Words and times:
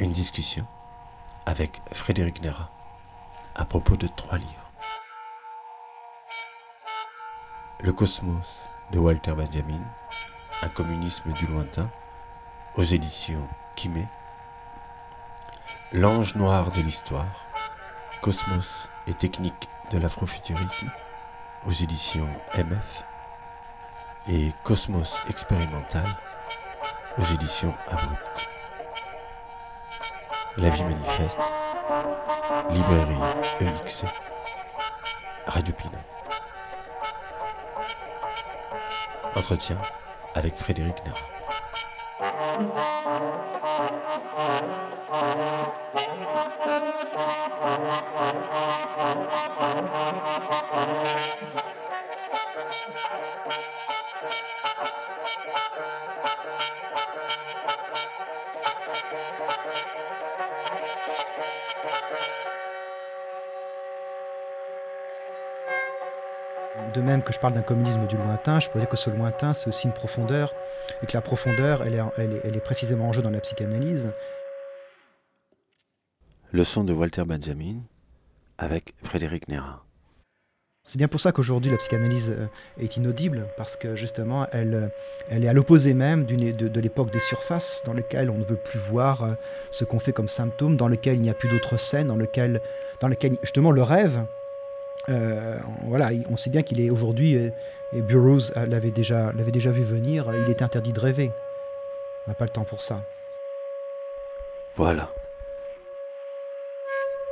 Une 0.00 0.12
discussion 0.12 0.64
avec 1.44 1.82
Frédéric 1.92 2.40
Nera 2.42 2.70
à 3.56 3.64
propos 3.64 3.96
de 3.96 4.06
trois 4.06 4.38
livres. 4.38 4.70
Le 7.80 7.92
cosmos 7.92 8.64
de 8.92 9.00
Walter 9.00 9.32
Benjamin, 9.32 9.82
un 10.62 10.68
communisme 10.68 11.32
du 11.32 11.48
lointain, 11.48 11.90
aux 12.76 12.84
éditions 12.84 13.48
Kimé. 13.74 14.06
L'ange 15.92 16.36
noir 16.36 16.70
de 16.70 16.80
l'histoire, 16.80 17.46
cosmos 18.22 18.88
et 19.08 19.14
technique 19.14 19.68
de 19.90 19.98
l'afrofuturisme, 19.98 20.92
aux 21.66 21.72
éditions 21.72 22.28
MF. 22.56 23.02
Et 24.28 24.52
Cosmos 24.62 25.22
expérimental, 25.28 26.16
aux 27.16 27.24
éditions 27.34 27.74
Abruptes. 27.88 28.57
La 30.60 30.70
vie 30.70 30.82
manifeste, 30.82 31.52
librairie 32.70 33.14
EXC, 33.60 34.06
Radio 35.46 35.72
Pinot. 35.72 35.98
Entretien 39.36 39.76
avec 40.34 40.56
Frédéric 40.56 40.96
Nera. 41.06 41.18
De 66.98 67.02
même 67.04 67.22
que 67.22 67.32
je 67.32 67.38
parle 67.38 67.54
d'un 67.54 67.62
communisme 67.62 68.04
du 68.08 68.16
lointain, 68.16 68.58
je 68.58 68.66
pourrais 68.68 68.80
dire 68.80 68.88
que 68.88 68.96
ce 68.96 69.08
lointain, 69.08 69.54
c'est 69.54 69.68
aussi 69.68 69.86
une 69.86 69.92
profondeur, 69.92 70.52
et 71.00 71.06
que 71.06 71.12
la 71.14 71.20
profondeur, 71.20 71.84
elle 71.86 71.94
est, 71.94 72.00
elle 72.16 72.32
est- 72.32 72.40
elle 72.42 72.56
est 72.56 72.60
précisément 72.60 73.08
en 73.08 73.12
jeu 73.12 73.22
dans 73.22 73.30
la 73.30 73.38
psychanalyse. 73.40 74.10
Leçon 76.52 76.82
de 76.82 76.92
Walter 76.92 77.22
Benjamin 77.24 77.76
avec 78.58 78.94
Frédéric 79.04 79.46
Nera. 79.46 79.84
C'est 80.82 80.98
bien 80.98 81.06
pour 81.06 81.20
ça 81.20 81.30
qu'aujourd'hui 81.30 81.70
la 81.70 81.76
psychanalyse 81.76 82.30
euh, 82.30 82.46
est 82.80 82.96
inaudible, 82.96 83.46
parce 83.56 83.76
que 83.76 83.94
justement 83.94 84.48
elle, 84.50 84.74
euh, 84.74 84.88
elle 85.28 85.44
est 85.44 85.48
à 85.48 85.52
l'opposé 85.52 85.94
même 85.94 86.24
de, 86.24 86.50
de 86.50 86.80
l'époque 86.80 87.12
des 87.12 87.20
surfaces, 87.20 87.82
dans 87.86 87.92
lequel 87.92 88.28
on 88.28 88.38
ne 88.38 88.44
veut 88.44 88.56
plus 88.56 88.80
voir 88.80 89.22
euh, 89.22 89.34
ce 89.70 89.84
qu'on 89.84 90.00
fait 90.00 90.12
comme 90.12 90.26
symptômes, 90.28 90.76
dans 90.76 90.88
lequel 90.88 91.14
il 91.14 91.20
n'y 91.20 91.30
a 91.30 91.34
plus 91.34 91.48
d'autres 91.48 91.76
scènes, 91.76 92.08
dans 92.08 92.16
lequel, 92.16 92.60
dans 93.00 93.06
lequel 93.08 93.36
justement 93.42 93.70
le 93.70 93.82
rêve, 93.84 94.24
euh, 95.08 95.58
voilà, 95.86 96.12
il- 96.12 96.24
on 96.30 96.36
sait 96.36 96.50
bien 96.50 96.62
qu'il 96.62 96.80
est 96.80 96.90
aujourd'hui, 96.90 97.36
euh, 97.36 97.50
et 97.92 98.02
Burroughs 98.02 98.52
euh, 98.56 98.66
l'avait 98.66 98.90
déjà, 98.90 99.32
vu 99.32 99.82
venir, 99.82 100.26
il 100.44 100.50
est 100.50 100.62
interdit 100.62 100.92
de 100.92 101.00
rêver. 101.00 101.30
On 102.26 102.30
n'a 102.30 102.34
pas 102.34 102.44
le 102.44 102.50
temps 102.50 102.64
pour 102.64 102.82
ça. 102.82 103.00
Voilà. 104.76 105.10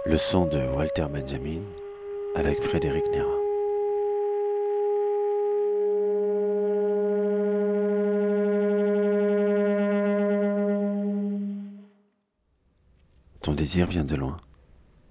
Leçon 0.06 0.47
de 0.47 0.58
Walter 0.58 1.06
Benjamin 1.10 1.62
avec 2.34 2.62
Frédéric 2.62 3.04
Nera. 3.12 3.36
Ton 13.42 13.54
désir 13.54 13.86
vient 13.86 14.04
de 14.04 14.16
loin, 14.16 14.38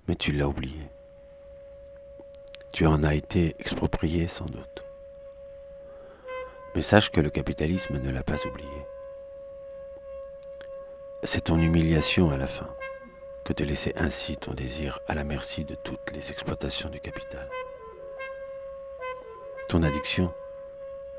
mais 0.08 0.16
tu 0.16 0.31
l'as 0.31 0.47
oublié. 0.47 0.81
Tu 2.75 2.86
en 2.86 3.05
as 3.05 3.13
été 3.15 3.55
exproprié 3.58 4.27
sans 4.27 4.47
doute. 4.47 4.83
Mais 6.75 6.81
sache 6.81 7.09
que 7.09 7.21
le 7.21 7.30
capitalisme 7.30 7.99
ne 7.99 8.11
l'a 8.11 8.21
pas 8.21 8.45
oublié. 8.45 8.86
C'est 11.23 11.45
ton 11.45 11.58
humiliation 11.58 12.31
à 12.31 12.37
la 12.37 12.47
fin 12.47 12.69
que 13.45 13.53
de 13.53 13.64
laisser 13.64 13.93
ainsi 13.95 14.35
ton 14.35 14.53
désir 14.53 14.99
à 15.08 15.15
la 15.15 15.23
merci 15.23 15.64
de 15.64 15.75
toutes 15.75 16.11
les 16.11 16.31
exploitations 16.31 16.89
du 16.89 16.99
capital. 16.99 17.47
Ton 19.69 19.81
addiction 19.81 20.33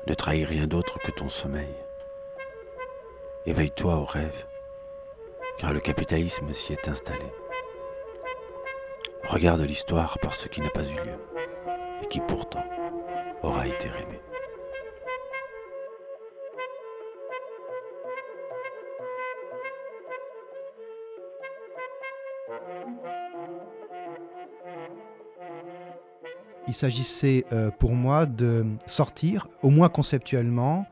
ne 0.05 0.13
trahit 0.13 0.47
rien 0.47 0.67
d'autre 0.67 0.99
que 0.99 1.09
ton 1.09 1.27
sommeil. 1.27 1.73
Éveille-toi 3.47 3.95
au 3.95 4.05
rêve, 4.05 4.45
car 5.57 5.73
le 5.73 5.79
capitalisme 5.79 6.53
s'y 6.53 6.73
est 6.73 6.87
installé. 6.87 7.25
Regarde 9.23 9.61
l'histoire 9.61 10.19
par 10.19 10.35
ce 10.35 10.47
qui 10.47 10.61
n'a 10.61 10.69
pas 10.69 10.85
eu 10.85 10.93
lieu, 10.93 11.36
et 12.01 12.07
qui 12.07 12.19
pourtant 12.21 12.63
aura 13.43 13.67
été 13.67 13.89
rêvé. 13.89 14.19
Il 26.67 26.73
s'agissait 26.73 27.45
euh, 27.53 27.71
pour 27.71 27.93
moi 27.93 28.25
de 28.25 28.65
sortir, 28.87 29.47
au 29.61 29.69
moins 29.69 29.87
conceptuellement, 29.87 30.85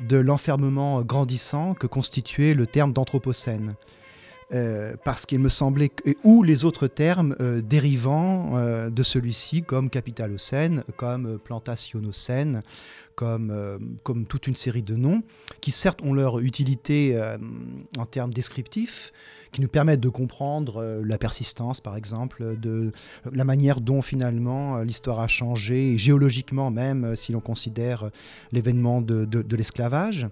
de 0.00 0.18
l'enfermement 0.18 1.02
grandissant 1.02 1.72
que 1.72 1.86
constituait 1.86 2.52
le 2.52 2.66
terme 2.66 2.92
d'anthropocène. 2.92 3.74
Euh, 4.54 4.94
parce 5.04 5.26
qu'il 5.26 5.40
me 5.40 5.48
semblait 5.48 5.88
que, 5.88 6.14
ou 6.22 6.44
les 6.44 6.64
autres 6.64 6.86
termes 6.86 7.34
euh, 7.40 7.60
dérivant 7.60 8.52
euh, 8.56 8.90
de 8.90 9.02
celui-ci, 9.02 9.64
comme 9.64 9.90
capitalocène, 9.90 10.84
comme 10.96 11.40
plantationocène, 11.40 12.62
comme, 13.16 13.50
euh, 13.50 13.78
comme 14.04 14.26
toute 14.26 14.46
une 14.46 14.54
série 14.54 14.82
de 14.82 14.94
noms, 14.94 15.22
qui 15.60 15.72
certes 15.72 16.02
ont 16.02 16.12
leur 16.12 16.38
utilité 16.38 17.16
euh, 17.16 17.38
en 17.98 18.06
termes 18.06 18.32
descriptifs, 18.32 19.12
qui 19.52 19.62
nous 19.62 19.68
permettent 19.68 20.00
de 20.00 20.10
comprendre 20.10 20.82
euh, 20.82 21.02
la 21.04 21.16
persistance, 21.18 21.80
par 21.80 21.96
exemple, 21.96 22.56
de 22.60 22.92
la 23.32 23.44
manière 23.44 23.80
dont 23.80 24.02
finalement 24.02 24.80
l'histoire 24.82 25.18
a 25.20 25.28
changé, 25.28 25.96
géologiquement 25.98 26.70
même, 26.70 27.16
si 27.16 27.32
l'on 27.32 27.40
considère 27.40 28.10
l'événement 28.52 29.00
de, 29.00 29.56
l'esclavage. 29.56 30.28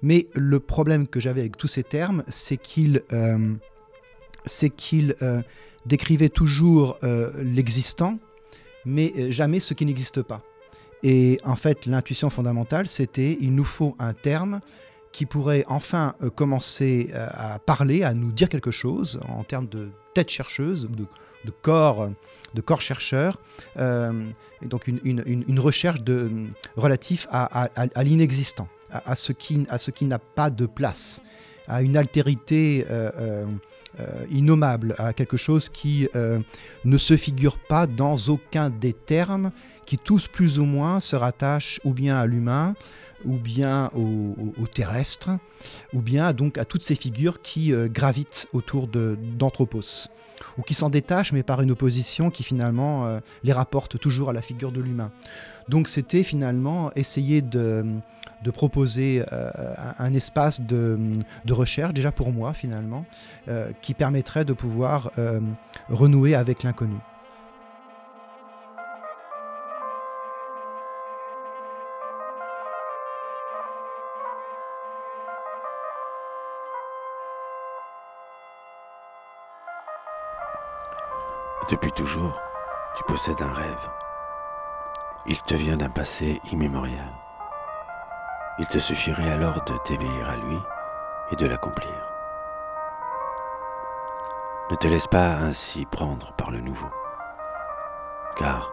Mais 0.00 0.26
le 0.34 0.58
problème 0.58 1.06
que 1.06 1.20
j'avais 1.20 1.42
avec 1.42 1.58
tous 1.58 1.68
ces 1.68 1.84
termes, 1.84 2.24
c'est 2.28 2.56
qu'ils 2.56 3.02
c'est 4.46 4.70
qu'ils, 4.70 5.14
euh, 5.22 5.42
décrivaient 5.86 6.28
toujours 6.28 6.98
l'existant, 7.42 8.18
mais 8.84 9.32
jamais 9.32 9.58
ce 9.58 9.74
qui 9.74 9.84
n'existe 9.84 10.22
pas. 10.22 10.42
Et 11.02 11.40
en 11.44 11.56
fait, 11.56 11.86
l'intuition 11.86 12.30
fondamentale, 12.30 12.86
c'était 12.86 13.36
il 13.40 13.54
nous 13.54 13.64
faut 13.64 13.96
un 13.98 14.12
terme 14.12 14.60
qui 15.12 15.26
pourrait 15.26 15.64
enfin 15.68 16.14
euh, 16.22 16.30
commencer 16.30 17.10
euh, 17.14 17.26
à 17.32 17.58
parler, 17.58 18.02
à 18.02 18.14
nous 18.14 18.32
dire 18.32 18.48
quelque 18.48 18.70
chose 18.70 19.20
en 19.28 19.44
termes 19.44 19.68
de 19.68 19.90
tête 20.14 20.30
chercheuse, 20.30 20.88
de, 21.44 21.50
corps, 21.62 22.08
de 22.54 22.60
corps 22.60 22.80
chercheur, 22.80 23.38
euh, 23.78 24.28
donc 24.62 24.86
une, 24.86 25.60
recherche 25.60 26.00
relative 26.76 27.26
à, 27.30 28.02
l'inexistant, 28.02 28.68
à, 28.90 29.14
ce 29.14 29.32
qui, 29.32 30.04
n'a 30.04 30.18
pas 30.18 30.50
de 30.50 30.66
place, 30.66 31.22
à 31.66 31.80
une 31.82 31.96
altérité 31.96 32.84
innommable, 34.30 34.94
à 34.98 35.14
quelque 35.14 35.38
chose 35.38 35.70
qui 35.70 36.08
ne 36.84 36.98
se 36.98 37.16
figure 37.16 37.58
pas 37.58 37.86
dans 37.86 38.16
aucun 38.28 38.68
des 38.68 38.92
termes 38.92 39.50
qui 39.86 39.98
tous 39.98 40.28
plus 40.28 40.58
ou 40.58 40.64
moins 40.64 41.00
se 41.00 41.16
rattachent 41.16 41.80
ou 41.84 41.92
bien 41.92 42.16
à 42.16 42.26
l'humain, 42.26 42.74
ou 43.24 43.36
bien 43.36 43.90
au, 43.94 44.34
au- 44.60 44.66
terrestre, 44.66 45.30
ou 45.92 46.00
bien 46.00 46.32
donc 46.32 46.58
à 46.58 46.64
toutes 46.64 46.82
ces 46.82 46.94
figures 46.94 47.42
qui 47.42 47.72
euh, 47.72 47.88
gravitent 47.88 48.48
autour 48.52 48.88
d'Anthropos, 48.88 50.08
ou 50.58 50.62
qui 50.62 50.74
s'en 50.74 50.90
détachent 50.90 51.32
mais 51.32 51.42
par 51.42 51.60
une 51.62 51.70
opposition 51.70 52.30
qui 52.30 52.42
finalement 52.42 53.06
euh, 53.06 53.20
les 53.44 53.52
rapporte 53.52 53.98
toujours 53.98 54.30
à 54.30 54.32
la 54.32 54.42
figure 54.42 54.72
de 54.72 54.80
l'humain. 54.80 55.10
Donc 55.68 55.88
c'était 55.88 56.24
finalement 56.24 56.90
essayer 56.96 57.42
de, 57.42 57.84
proposer 58.52 59.24
euh, 59.32 59.50
un, 59.98 60.12
espace 60.14 60.60
de, 60.60 60.98
recherche, 61.50 61.94
déjà 61.94 62.10
pour 62.10 62.32
moi 62.32 62.52
finalement, 62.52 63.04
qui 63.80 63.94
permettrait 63.94 64.44
de 64.44 64.52
pouvoir 64.52 65.12
renouer 65.88 66.34
avec 66.34 66.64
l'inconnu. 66.64 66.96
Depuis 81.72 81.92
toujours, 81.92 82.38
tu 82.94 83.02
possèdes 83.04 83.40
un 83.40 83.54
rêve. 83.54 83.90
Il 85.24 85.42
te 85.42 85.54
vient 85.54 85.78
d'un 85.78 85.88
passé 85.88 86.38
immémorial. 86.50 87.08
Il 88.58 88.66
te 88.66 88.78
suffirait 88.78 89.30
alors 89.30 89.54
de 89.64 89.78
t'éveiller 89.78 90.22
à 90.24 90.36
lui 90.36 90.58
et 91.30 91.36
de 91.36 91.46
l'accomplir. 91.46 91.94
Ne 94.70 94.76
te 94.76 94.86
laisse 94.86 95.06
pas 95.06 95.36
ainsi 95.36 95.86
prendre 95.86 96.34
par 96.34 96.50
le 96.50 96.60
nouveau, 96.60 96.90
car 98.36 98.70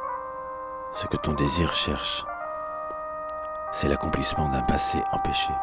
ce 0.92 1.08
que 1.08 1.16
ton 1.16 1.32
désir 1.36 1.74
cherche, 1.74 2.26
c'est 3.72 3.88
l'accomplissement 3.88 4.50
d'un 4.50 4.64
passé 4.64 5.02
empêché. 5.14 5.54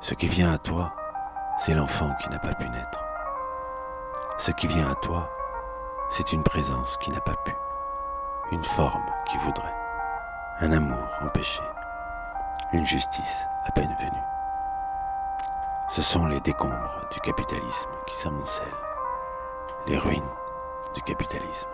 Ce 0.00 0.14
qui 0.14 0.26
vient 0.26 0.52
à 0.52 0.58
toi, 0.58 0.92
c'est 1.58 1.74
l'enfant 1.74 2.10
qui 2.20 2.28
n'a 2.28 2.40
pas 2.40 2.54
pu 2.54 2.68
naître. 2.70 3.04
Ce 4.38 4.50
qui 4.50 4.66
vient 4.66 4.90
à 4.90 4.96
toi, 4.96 5.22
c'est 6.12 6.34
une 6.34 6.42
présence 6.42 6.98
qui 6.98 7.10
n'a 7.10 7.22
pas 7.22 7.36
pu, 7.36 7.54
une 8.52 8.64
forme 8.64 9.06
qui 9.26 9.38
voudrait, 9.38 9.74
un 10.60 10.70
amour 10.72 11.08
empêché, 11.22 11.62
une 12.74 12.86
justice 12.86 13.46
à 13.64 13.72
peine 13.72 13.96
venue. 13.98 14.22
Ce 15.88 16.02
sont 16.02 16.26
les 16.26 16.40
décombres 16.40 17.08
du 17.10 17.18
capitalisme 17.20 17.90
qui 18.06 18.14
s'amoncellent 18.14 18.68
les 19.86 19.96
ruines 19.96 20.22
du 20.94 21.00
capitalisme. 21.00 21.70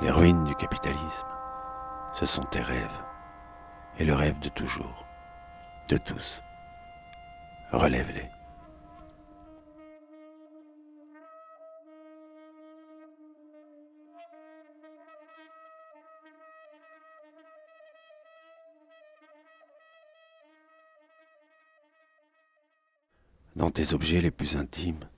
Les 0.00 0.10
ruines 0.10 0.44
du 0.44 0.54
capitalisme, 0.54 1.26
ce 2.12 2.24
sont 2.24 2.44
tes 2.44 2.62
rêves, 2.62 3.04
et 3.98 4.04
le 4.04 4.14
rêve 4.14 4.38
de 4.38 4.48
toujours, 4.48 5.06
de 5.88 5.98
tous. 5.98 6.40
Relève-les. 7.72 8.30
Dans 23.64 23.70
tes 23.70 23.94
objets 23.94 24.20
les 24.20 24.30
plus 24.30 24.56
intimes, 24.56 25.08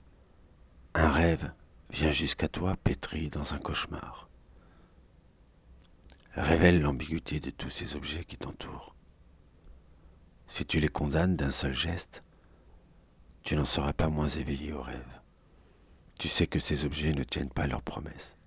un 0.93 1.11
rêve 1.11 1.51
vient 1.89 2.13
jusqu'à 2.13 2.47
toi 2.47 2.77
pétri 2.81 3.27
dans 3.27 3.53
un 3.53 3.57
cauchemar. 3.57 4.29
Révèle 6.31 6.81
l'ambiguïté 6.81 7.41
de 7.41 7.49
tous 7.49 7.69
ces 7.69 7.97
objets 7.97 8.23
qui 8.23 8.37
t'entourent. 8.37 8.95
Si 10.47 10.65
tu 10.65 10.79
les 10.79 10.87
condamnes 10.87 11.35
d'un 11.35 11.51
seul 11.51 11.73
geste, 11.73 12.21
tu 13.43 13.57
n'en 13.57 13.65
seras 13.65 13.91
pas 13.91 14.07
moins 14.07 14.29
éveillé 14.29 14.71
au 14.71 14.81
rêve. 14.81 15.19
Tu 16.17 16.29
sais 16.29 16.47
que 16.47 16.61
ces 16.61 16.85
objets 16.85 17.11
ne 17.11 17.25
tiennent 17.25 17.49
pas 17.49 17.67
leurs 17.67 17.81
promesses. 17.81 18.37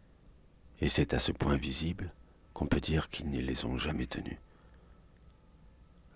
Et 0.80 0.88
c'est 0.88 1.12
à 1.12 1.18
ce 1.18 1.30
point 1.30 1.58
visible 1.58 2.14
qu'on 2.54 2.68
peut 2.68 2.80
dire 2.80 3.10
qu'ils 3.10 3.28
ne 3.28 3.40
les 3.40 3.66
ont 3.66 3.76
jamais 3.76 4.06
tenus. 4.06 4.38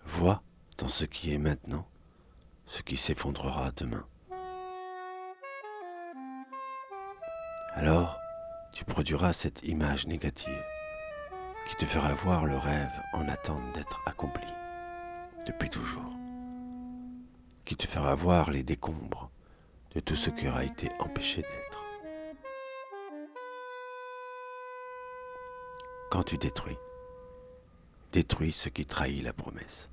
Vois 0.05 0.41
dans 0.79 0.87
ce 0.87 1.05
qui 1.05 1.31
est 1.31 1.37
maintenant 1.37 1.87
ce 2.65 2.81
qui 2.81 2.97
s'effondrera 2.97 3.71
demain. 3.71 4.05
alors 7.75 8.17
tu 8.73 8.85
produiras 8.85 9.33
cette 9.33 9.63
image 9.63 10.07
négative 10.07 10.63
qui 11.67 11.75
te 11.75 11.85
fera 11.85 12.13
voir 12.13 12.45
le 12.45 12.57
rêve 12.57 12.91
en 13.13 13.27
attente 13.27 13.63
d'être 13.73 14.01
accompli 14.05 14.47
depuis 15.45 15.69
toujours, 15.69 16.11
qui 17.65 17.75
te 17.75 17.85
fera 17.85 18.15
voir 18.15 18.49
les 18.49 18.63
décombres 18.63 19.29
de 19.93 19.99
tout 19.99 20.15
ce 20.15 20.29
qui 20.29 20.47
aura 20.47 20.63
été 20.63 20.89
empêché 20.99 21.41
d'être. 21.41 21.83
Quand 26.09 26.23
tu 26.23 26.37
détruis, 26.37 26.77
détruis 28.11 28.51
ce 28.51 28.69
qui 28.69 28.85
trahit 28.85 29.23
la 29.23 29.33
promesse. 29.33 29.89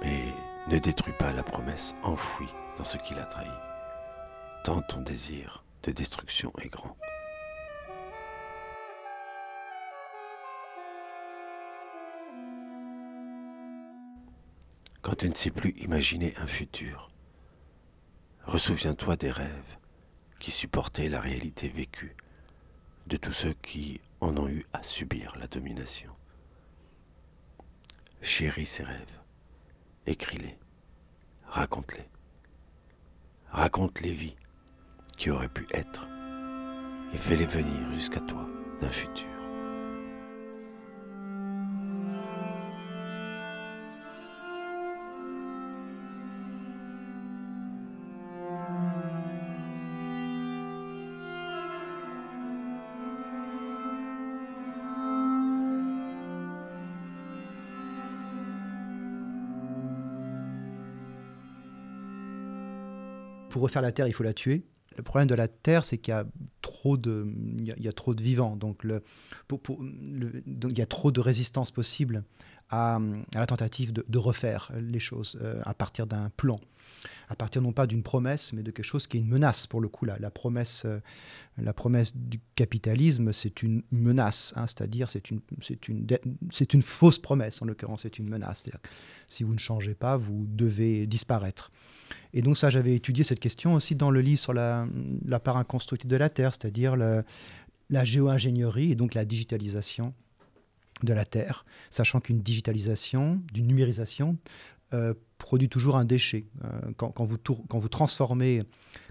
Mais 0.00 0.34
ne 0.68 0.78
détruis 0.78 1.14
pas 1.18 1.32
la 1.32 1.42
promesse 1.42 1.94
enfouie 2.02 2.52
dans 2.78 2.84
ce 2.84 2.96
qui 2.96 3.14
l'a 3.14 3.24
trahi. 3.24 3.50
Tant 4.64 4.80
ton 4.82 5.00
désir 5.00 5.64
de 5.82 5.90
destruction 5.90 6.52
est 6.60 6.68
grand. 6.68 6.96
Quand 15.02 15.16
tu 15.16 15.28
ne 15.28 15.34
sais 15.34 15.50
plus 15.50 15.70
imaginer 15.78 16.32
un 16.36 16.46
futur, 16.46 17.08
ressouviens-toi 18.44 19.16
des 19.16 19.32
rêves 19.32 19.78
qui 20.38 20.52
supportaient 20.52 21.08
la 21.08 21.20
réalité 21.20 21.68
vécue 21.68 22.16
de 23.08 23.16
tous 23.16 23.32
ceux 23.32 23.52
qui 23.54 24.00
en 24.20 24.36
ont 24.36 24.48
eu 24.48 24.64
à 24.72 24.84
subir 24.84 25.34
la 25.40 25.48
domination. 25.48 26.12
Chéris 28.20 28.66
ces 28.66 28.84
rêves, 28.84 29.21
écris-les, 30.06 30.58
raconte-les, 31.46 32.08
raconte 33.50 34.00
les 34.00 34.12
vies 34.12 34.36
qui 35.16 35.30
auraient 35.30 35.48
pu 35.48 35.66
être. 35.72 36.08
Et 37.12 37.18
fais-les 37.18 37.46
venir 37.46 37.92
jusqu'à 37.92 38.20
toi 38.20 38.46
d'un 38.80 38.88
futur. 38.88 39.31
Pour 63.62 63.68
refaire 63.68 63.82
la 63.82 63.92
Terre, 63.92 64.08
il 64.08 64.12
faut 64.12 64.24
la 64.24 64.34
tuer. 64.34 64.64
Le 64.96 65.04
problème 65.04 65.28
de 65.28 65.36
la 65.36 65.46
Terre, 65.46 65.84
c'est 65.84 65.96
qu'il 65.96 66.10
y 66.10 66.16
a 66.16 66.26
trop 66.62 66.96
de, 66.96 67.32
il 67.58 67.64
y 67.64 67.86
a, 67.86 67.92
trop 67.92 68.12
de 68.12 68.20
vivants. 68.20 68.56
Donc, 68.56 68.84
il 68.84 69.00
y 70.76 70.82
a 70.82 70.86
trop 70.86 71.12
de 71.12 71.20
résistance 71.20 71.70
possible 71.70 72.24
à, 72.70 72.98
la 73.32 73.46
tentative 73.46 73.92
de, 73.92 74.18
refaire 74.18 74.72
les 74.80 74.98
choses 74.98 75.38
euh, 75.40 75.62
à 75.64 75.74
partir 75.74 76.08
d'un 76.08 76.28
plan, 76.36 76.58
à 77.28 77.36
partir 77.36 77.62
non 77.62 77.70
pas 77.70 77.86
d'une 77.86 78.02
promesse, 78.02 78.52
mais 78.52 78.64
de 78.64 78.72
quelque 78.72 78.84
chose 78.84 79.06
qui 79.06 79.18
est 79.18 79.20
une 79.20 79.28
menace 79.28 79.68
pour 79.68 79.80
le 79.80 79.86
coup. 79.86 80.06
La, 80.06 80.18
la 80.18 80.32
promesse, 80.32 80.82
euh, 80.84 80.98
la 81.56 81.72
promesse 81.72 82.16
du 82.16 82.40
capitalisme, 82.56 83.32
c'est 83.32 83.62
une 83.62 83.84
menace, 83.92 84.54
hein, 84.56 84.66
c'est-à-dire 84.66 85.08
c'est 85.08 85.30
une, 85.30 85.38
une, 85.86 86.04
une 86.72 86.82
fausse 86.82 87.20
promesse. 87.20 87.62
En 87.62 87.66
l'occurrence, 87.66 88.02
c'est 88.02 88.18
une 88.18 88.28
menace. 88.28 88.68
Si 89.28 89.44
vous 89.44 89.54
ne 89.54 89.60
changez 89.60 89.94
pas, 89.94 90.16
vous 90.16 90.46
devez 90.48 91.06
disparaître. 91.06 91.70
Et 92.34 92.42
donc 92.42 92.56
ça, 92.56 92.70
j'avais 92.70 92.94
étudié 92.94 93.24
cette 93.24 93.40
question 93.40 93.74
aussi 93.74 93.94
dans 93.94 94.10
le 94.10 94.20
livre 94.20 94.38
sur 94.38 94.52
la, 94.52 94.86
part 95.42 95.56
inconstructive 95.56 96.10
de 96.10 96.16
la 96.16 96.30
Terre, 96.30 96.52
c'est-à-dire 96.52 96.96
la 96.96 98.04
géo-ingénierie 98.04 98.92
et 98.92 98.94
donc 98.94 99.14
la 99.14 99.24
digitalisation 99.24 100.14
de 101.02 101.12
la 101.12 101.24
Terre, 101.24 101.64
sachant 101.90 102.20
qu'une 102.20 102.40
digitalisation, 102.40 103.40
d'une 103.52 103.66
numérisation, 103.66 104.36
euh, 104.94 105.14
produit 105.38 105.68
toujours 105.68 105.96
un 105.96 106.04
déchet. 106.04 106.44
Euh, 106.64 106.92
quand, 106.96 107.24
vous 107.24 107.88
transformez, 107.88 108.62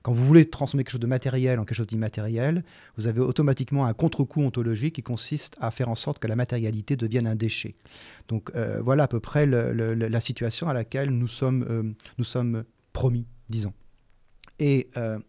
quand 0.02 0.14
vous 0.14 0.24
voulez 0.24 0.46
transformer 0.46 0.86
quelque 0.86 0.94
chose 0.94 1.02
de 1.02 1.08
matériel 1.08 1.60
en 1.60 1.66
quelque 1.66 1.76
chose 1.76 1.88
d'immatériel, 1.88 2.64
vous 2.96 3.08
avez 3.08 3.20
automatiquement 3.20 3.86
un 3.86 3.94
contre-coup 3.94 4.42
ontologique 4.42 4.96
qui 4.96 5.04
consiste 5.04 5.58
à 5.60 5.72
faire 5.72 5.90
en 5.90 5.96
sorte 5.96 6.20
que 6.20 6.28
la 6.28 6.38
matérialité 6.38 6.96
devienne 6.96 7.28
un 7.28 7.36
déchet. 7.36 7.76
Donc 8.30 8.50
euh, 8.56 8.82
voilà 8.82 9.04
à 9.04 9.08
peu 9.10 9.20
près 9.20 9.46
la 9.46 10.22
situation 10.22 10.70
à 10.70 10.74
laquelle 10.74 11.10
nous 11.10 11.28
sommes 11.28 12.64
promis, 12.94 13.26
disons. 13.50 13.74
Et 14.62 14.90
euh, 14.96 15.20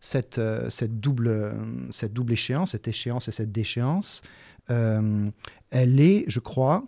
cette, 0.00 0.38
euh, 0.38 0.68
cette, 0.68 1.00
double, 1.00 1.54
cette 1.90 2.12
double 2.12 2.32
échéance, 2.32 2.72
cette 2.72 2.88
échéance 2.88 3.28
et 3.28 3.32
cette 3.32 3.52
déchéance, 3.52 4.22
euh, 4.70 5.30
elle 5.70 6.00
est, 6.00 6.24
je 6.28 6.40
crois, 6.40 6.84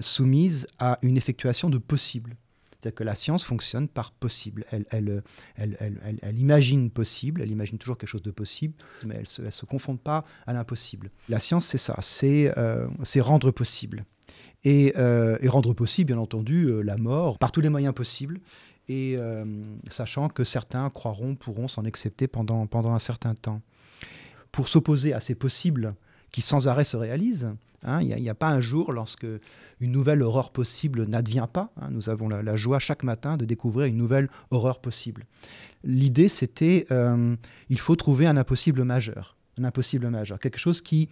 soumise 0.00 0.66
à 0.78 0.98
une 1.00 1.16
effectuation 1.16 1.70
de 1.70 1.78
possible. 1.78 2.36
C'est-à-dire 2.70 2.96
que 2.96 3.04
la 3.04 3.14
science 3.14 3.44
fonctionne 3.44 3.88
par 3.88 4.12
possible. 4.12 4.66
Elle, 4.70 4.84
elle, 4.90 5.22
elle, 5.56 6.18
elle, 6.20 6.38
imagine 6.38 6.90
possible, 6.90 7.40
elle 7.40 7.50
imagine 7.50 7.78
toujours 7.78 7.96
quelque 7.96 8.10
chose 8.10 8.22
de 8.22 8.30
possible, 8.30 8.74
mais 9.06 9.14
elle 9.14 9.22
ne 9.22 9.26
se, 9.26 9.50
se 9.50 9.96
pas 9.96 10.24
à 10.46 10.52
l'impossible. 10.52 11.10
La 11.30 11.40
science, 11.40 11.64
c'est 11.64 11.78
ça, 11.78 11.96
c'est 12.02 12.50
rendre 13.20 13.50
possible. 13.52 14.04
Et, 14.64 14.92
et, 14.98 15.48
rendre 15.48 15.72
possible, 15.72 16.08
bien 16.08 16.18
entendu, 16.18 16.82
la 16.82 16.98
mort 16.98 17.38
par 17.38 17.52
tous 17.52 17.62
les 17.62 17.70
moyens 17.70 17.94
possibles 17.94 18.38
et 18.90 19.14
euh, 19.16 19.44
sachant 19.88 20.28
que 20.28 20.42
certains 20.42 20.90
croiront, 20.90 21.36
pourront 21.36 21.68
s'en 21.68 21.84
accepter 21.84 22.26
pendant, 22.26 22.66
pendant 22.66 22.92
un 22.92 22.98
certain 22.98 23.34
temps. 23.34 23.62
Pour 24.50 24.68
s'opposer 24.68 25.12
à 25.12 25.20
ces 25.20 25.36
possibles 25.36 25.94
qui 26.32 26.42
sans 26.42 26.66
arrêt 26.66 26.82
se 26.82 26.96
réalisent, 26.96 27.52
hein, 27.84 28.00
il 28.02 28.08
n'y 28.08 28.28
a, 28.28 28.34
pas 28.34 28.48
un 28.48 28.60
jour 28.60 28.92
lorsque 28.92 29.26
une 29.80 29.92
nouvelle 29.92 30.24
horreur 30.24 30.50
possible 30.50 31.06
n'advient 31.06 31.46
pas. 31.52 31.72
Hein, 31.80 31.90
nous 31.92 32.10
avons 32.10 32.28
la, 32.28 32.56
joie 32.56 32.80
chaque 32.80 33.04
matin 33.04 33.36
de 33.36 33.44
découvrir 33.44 33.86
une 33.86 33.96
nouvelle 33.96 34.28
horreur 34.50 34.80
possible. 34.80 35.24
L'idée, 35.84 36.28
c'était 36.28 36.86
euh, 36.90 37.36
il 37.68 37.78
faut 37.78 37.94
trouver 37.94 38.26
un 38.26 38.36
impossible 38.36 38.82
majeur. 38.82 39.36
Un 39.56 39.62
impossible 39.62 40.10
majeur. 40.10 40.40
Quelque 40.40 40.58
chose 40.58 40.80
qui, 40.80 41.08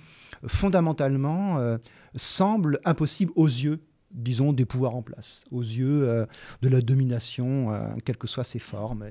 fondamentalement, 0.48 1.58
euh, 1.58 1.78
semble 2.16 2.80
impossible 2.84 3.30
aux 3.36 3.46
yeux 3.46 3.78
disons, 4.10 4.52
des 4.52 4.64
pouvoirs 4.64 4.94
en 4.94 5.02
place, 5.02 5.44
aux 5.50 5.62
yeux 5.62 6.26
de 6.62 6.68
la 6.68 6.80
domination, 6.80 7.72
quelles 8.04 8.16
que 8.16 8.26
soient 8.26 8.44
ses 8.44 8.58
formes, 8.58 9.06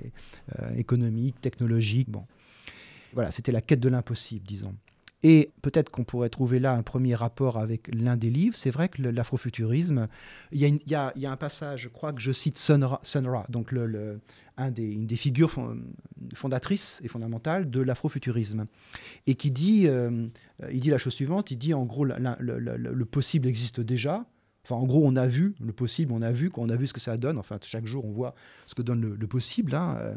économiques, 0.75 1.39
technologiques. 1.41 2.09
Bon. 2.09 2.25
Voilà, 3.13 3.31
c'était 3.31 3.51
la 3.51 3.61
quête 3.61 3.79
de 3.79 3.89
l'impossible, 3.89 4.45
disons. 4.45 4.75
Et 5.23 5.51
peut-être 5.63 5.89
qu'on 5.89 6.03
pourrait 6.03 6.29
trouver 6.29 6.59
là 6.59 6.73
un 6.73 6.83
premier 6.83 7.15
rapport 7.15 7.57
avec 7.57 7.89
l'un 7.93 8.15
des 8.15 8.29
livres. 8.29 8.55
C'est 8.55 8.69
vrai 8.69 8.87
que 8.87 9.01
l'afrofuturisme, 9.01 10.07
il 10.51 10.79
y, 10.85 10.95
a 10.95 11.13
un 11.15 11.37
passage, 11.37 11.81
je 11.81 11.89
crois 11.89 12.13
que 12.13 12.21
je 12.21 12.31
cite 12.31 12.57
Sun 12.59 12.83
Ra, 12.83 13.45
donc 13.49 13.71
le, 13.71 14.21
un 14.57 14.69
des, 14.69 14.91
une 14.91 15.07
des 15.07 15.15
figures 15.15 15.51
fondatrices 16.35 17.01
et 17.03 17.07
fondamentales 17.07 17.69
de 17.71 17.81
l'afrofuturisme, 17.81 18.67
et 19.25 19.33
qui 19.33 19.49
dit, 19.49 19.87
euh, 19.87 20.27
il 20.71 20.79
dit 20.79 20.89
la 20.89 20.99
chose 20.99 21.13
suivante, 21.13 21.49
il 21.49 21.57
dit 21.57 21.73
en 21.73 21.85
gros, 21.85 22.05
le, 22.05 23.05
possible 23.05 23.47
existe 23.47 23.79
déjà, 23.79 24.23
En 24.75 24.85
gros, 24.85 25.01
on 25.05 25.15
a 25.15 25.27
vu 25.27 25.55
le 25.59 25.71
possible, 25.71 26.11
on 26.11 26.21
a 26.21 26.31
vu, 26.31 26.51
on 26.55 26.69
a 26.69 26.75
vu 26.75 26.87
ce 26.87 26.93
que 26.93 26.99
ça 26.99 27.17
donne. 27.17 27.37
Enfin, 27.37 27.57
chaque 27.61 27.85
jour, 27.85 28.05
on 28.05 28.11
voit 28.11 28.35
ce 28.65 28.75
que 28.75 28.81
donne 28.81 29.01
le, 29.01 29.27
possible. 29.27 29.75
Hein. 29.75 29.97
Euh, 29.99 30.15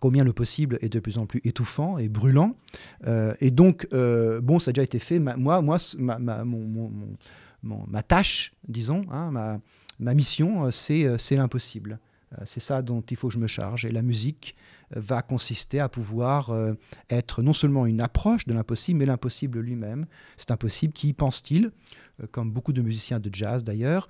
combien 0.00 0.24
le 0.24 0.32
possible 0.32 0.78
est 0.80 0.88
de 0.88 1.00
plus 1.00 1.18
en 1.18 1.26
plus 1.26 1.40
étouffant 1.44 1.98
et 1.98 2.08
brûlant. 2.08 2.56
Euh, 3.06 3.34
et 3.40 3.50
donc, 3.50 3.86
euh, 3.92 4.40
bon, 4.40 4.58
ça 4.58 4.70
a 4.70 4.72
déjà 4.72 4.84
été 4.84 4.98
fait. 4.98 5.18
moi, 5.18 5.60
moi 5.60 5.76
ma, 5.98 6.18
ma, 6.18 6.44
ma 7.62 8.02
tâche, 8.02 8.52
disons, 8.68 9.02
hein, 9.10 9.30
ma, 9.30 9.60
ma, 9.98 10.14
mission, 10.14 10.70
c'est 10.70 11.16
l'impossible. 11.32 11.98
C'est 12.44 12.60
ça 12.60 12.82
dont 12.82 13.00
il 13.00 13.16
faut 13.16 13.28
que 13.28 13.34
je 13.34 13.38
me 13.38 13.46
charge. 13.46 13.84
Et 13.84 13.90
la 13.90 14.02
musique 14.02 14.56
va 14.90 15.22
consister 15.22 15.80
à 15.80 15.88
pouvoir 15.88 16.54
être 17.10 17.42
non 17.42 17.52
seulement 17.52 17.86
une 17.86 18.00
approche 18.00 18.46
de 18.46 18.54
l'impossible, 18.54 18.98
mais 19.00 19.06
l'impossible 19.06 19.58
lui-même. 19.60 20.06
C'est 20.36 20.50
impossible 20.50 20.92
qui, 20.92 21.12
pense-t-il, 21.12 21.72
comme 22.30 22.52
beaucoup 22.52 22.72
de 22.72 22.82
musiciens 22.82 23.18
de 23.18 23.30
jazz 23.32 23.64
d'ailleurs, 23.64 24.08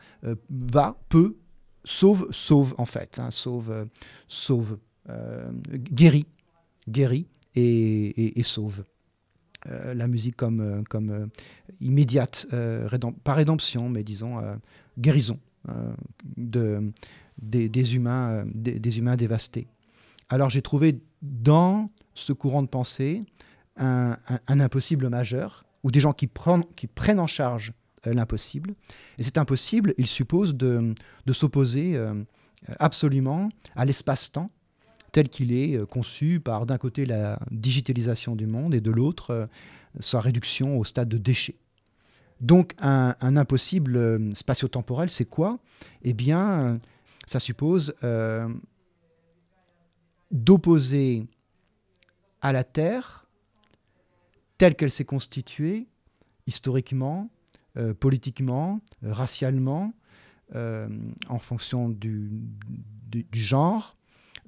va, 0.51 0.99
peut, 1.09 1.37
sauve, 1.85 2.29
sauve 2.31 2.75
en 2.79 2.85
fait, 2.85 3.19
hein, 3.19 3.31
sauve, 3.31 3.87
sauve 4.29 4.79
euh, 5.09 5.53
guérit, 5.69 6.27
guérit 6.89 7.27
et, 7.55 8.43
sauve. 8.43 8.85
Euh, 9.69 9.95
la 9.95 10.09
musique 10.09 10.37
comme, 10.37 10.61
euh, 10.61 10.83
comme 10.89 11.29
immédiate, 11.81 12.47
pas 13.25 13.35
rédemption, 13.35 13.89
mais 13.89 14.03
disons 14.03 14.41
guérison 14.99 15.39
de, 16.37 16.93
des, 17.39 17.95
humains, 17.95 18.45
des, 18.55 18.99
humains 18.99 19.17
dévastés. 19.17 19.69
Alors 20.29 20.51
j'ai 20.51 20.63
trouvé 20.63 21.01
dans 21.23 21.91
ce 22.15 22.33
courant 22.33 22.63
de 22.63 22.69
pensée 22.69 23.25
un, 23.77 24.17
impossible 24.49 25.09
majeur, 25.09 25.65
ou 25.83 25.91
des 25.91 26.01
gens 26.01 26.13
qui, 26.13 26.27
prennent, 26.27 26.65
qui 26.77 26.87
prennent 26.87 27.21
en 27.21 27.27
charge 27.27 27.73
l'impossible. 28.05 28.75
Et 29.19 29.23
cet 29.23 29.39
impossible, 29.39 29.95
il 29.99 30.07
suppose 30.07 30.55
de, 30.55 30.95
s'opposer 31.33 32.01
absolument 32.79 33.51
à 33.75 33.85
l'espace-temps 33.85 34.51
tel 35.17 35.31
qu'il 35.31 35.51
est 35.51 35.79
euh, 35.79 35.87
conçu 35.87 36.41
par 36.41 36.67
d'un 36.67 36.77
côté 36.77 37.07
la 37.07 37.39
digitalisation 37.51 38.37
du 38.37 38.47
monde 38.47 38.75
et 38.75 38.83
de 38.83 38.91
l'autre 38.91 39.31
euh, 39.31 39.47
sa 39.99 40.21
réduction 40.21 40.79
au 40.79 40.85
stade 40.85 41.09
de 41.09 41.17
déchet. 41.17 41.57
Donc 42.43 42.75
un, 42.81 43.15
impossible 43.23 43.97
euh, 43.97 44.31
spatio-temporel, 44.35 45.09
c'est 45.09 45.25
quoi? 45.25 45.59
Eh 46.03 46.13
bien, 46.13 46.79
ça 47.27 47.41
suppose 47.41 47.95
d'opposer 50.31 51.27
à 52.41 52.53
la 52.53 52.65
Terre, 52.65 53.27
telle 54.59 54.75
qu'elle 54.75 54.91
s'est 54.91 55.05
constituée, 55.05 55.89
historiquement, 56.47 57.29
politiquement, 58.01 58.81
racialement, 59.03 59.93
en 60.55 61.39
fonction 61.39 61.89
du, 61.89 62.31
du 63.09 63.27
genre, 63.33 63.97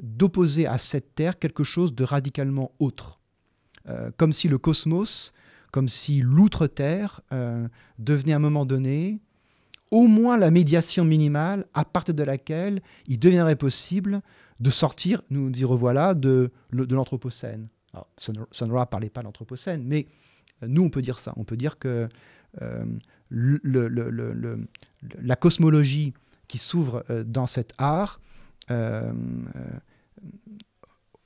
d'opposer 0.00 0.66
à 0.66 0.78
cette 0.78 1.14
Terre 1.14 1.38
quelque 1.38 1.64
chose 1.64 1.94
de 1.94 2.04
radicalement 2.04 2.72
autre. 2.78 3.18
Euh, 3.88 4.10
comme 4.16 4.32
si 4.32 4.48
le 4.48 4.58
cosmos, 4.58 5.32
comme 5.70 5.88
si 5.88 6.20
l'outre-terre 6.20 7.20
euh, 7.32 7.68
devenait 7.98 8.32
à 8.32 8.36
un 8.36 8.40
moment 8.40 8.66
donné 8.66 9.20
au 9.90 10.06
moins 10.06 10.36
la 10.36 10.50
médiation 10.50 11.04
minimale 11.04 11.66
à 11.74 11.84
partir 11.84 12.14
de 12.14 12.22
laquelle 12.22 12.82
il 13.06 13.18
deviendrait 13.18 13.56
possible 13.56 14.20
de 14.60 14.70
sortir, 14.70 15.22
nous 15.30 15.50
dire 15.50 15.72
voilà, 15.74 16.14
de, 16.14 16.50
l'Anthropocène. 16.72 17.68
Sonra 18.18 18.80
ne 18.80 18.84
parlait 18.86 19.08
pas 19.08 19.22
d'Anthropocène, 19.22 19.82
mais 19.84 20.06
euh, 20.62 20.66
nous 20.68 20.82
on 20.82 20.90
peut 20.90 21.02
dire 21.02 21.18
ça. 21.18 21.32
On 21.36 21.44
peut 21.44 21.56
dire 21.56 21.78
que 21.78 22.08
le, 23.28 24.68
la 25.20 25.36
cosmologie 25.36 26.12
qui 26.48 26.58
s'ouvre 26.58 27.04
dans 27.24 27.46
cet 27.46 27.74
art 27.78 28.20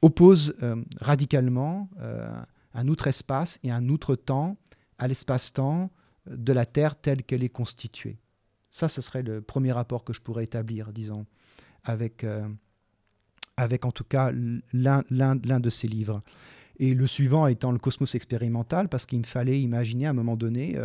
oppose 0.02 0.56
euh, 0.62 0.76
radicalement 1.00 1.88
euh, 2.00 2.28
un 2.74 2.88
outre 2.88 3.06
espace 3.06 3.58
et 3.62 3.70
un 3.70 3.88
outre 3.88 4.16
temps 4.16 4.56
à 4.98 5.08
l'espace-temps 5.08 5.90
de 6.26 6.52
la 6.52 6.66
Terre 6.66 6.96
telle 6.96 7.22
qu'elle 7.22 7.42
est 7.42 7.48
constituée. 7.48 8.18
Ça, 8.72 8.88
ce 8.88 9.00
serait 9.00 9.22
le 9.22 9.40
premier 9.40 9.70
rapport 9.70 10.02
que 10.02 10.12
je 10.12 10.20
pourrais 10.20 10.44
établir, 10.44 10.92
disons, 10.92 11.26
avec, 11.84 12.24
euh, 12.24 12.48
avec 13.56 13.84
en 13.84 13.92
tout 13.92 14.02
cas 14.02 14.32
l'un 14.72 15.04
de 15.60 15.70
ces 15.70 15.86
livres. 15.86 16.22
Et 16.78 16.94
le 16.94 17.06
suivant 17.06 17.46
étant 17.46 17.70
le 17.70 17.78
cosmos 17.78 18.14
expérimental, 18.14 18.88
parce 18.88 19.06
qu'il 19.06 19.18
me 19.20 19.24
fallait 19.24 19.60
imaginer 19.60 20.06
à 20.06 20.10
un 20.10 20.14
moment 20.14 20.36
donné 20.36 20.76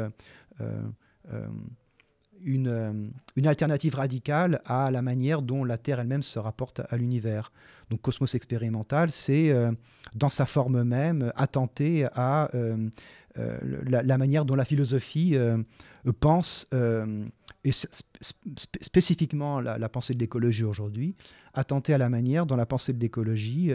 une, 2.44 3.12
une, 3.36 3.48
alternative 3.48 3.96
radicale 3.96 4.62
à 4.65 4.91
la 4.91 5.01
manière 5.01 5.41
dont 5.41 5.63
la 5.63 5.77
Terre 5.77 6.00
elle-même 6.00 6.24
se 6.24 6.39
rapporte 6.39 6.82
à 6.89 6.98
l'univers. 6.98 7.51
Donc 7.89 8.01
Cosmos 8.01 8.36
expérimental, 8.36 9.12
c'est 9.12 9.51
euh, 9.51 9.72
dans 10.13 10.29
sa 10.29 10.46
forme 10.46 10.84
même 10.84 11.32
attenter 11.36 12.06
à 12.13 12.50
euh, 12.53 12.89
euh, 13.38 13.58
la, 13.86 14.17
manière 14.17 14.46
dont 14.46 14.56
la 14.56 14.65
philosophie 14.65 15.36
pense, 16.20 16.67
et 17.68 17.72
spécifiquement 18.82 19.60
la, 19.60 19.90
pensée 19.90 20.14
de 20.14 20.20
l'écologie 20.20 20.64
aujourd'hui, 20.64 21.16
attenter 21.54 21.94
à 21.94 21.98
la 21.98 22.10
manière 22.10 22.46
dont 22.46 22.56
la 22.56 22.66
pensée 22.66 22.94
de 22.94 23.00
l'écologie 23.00 23.72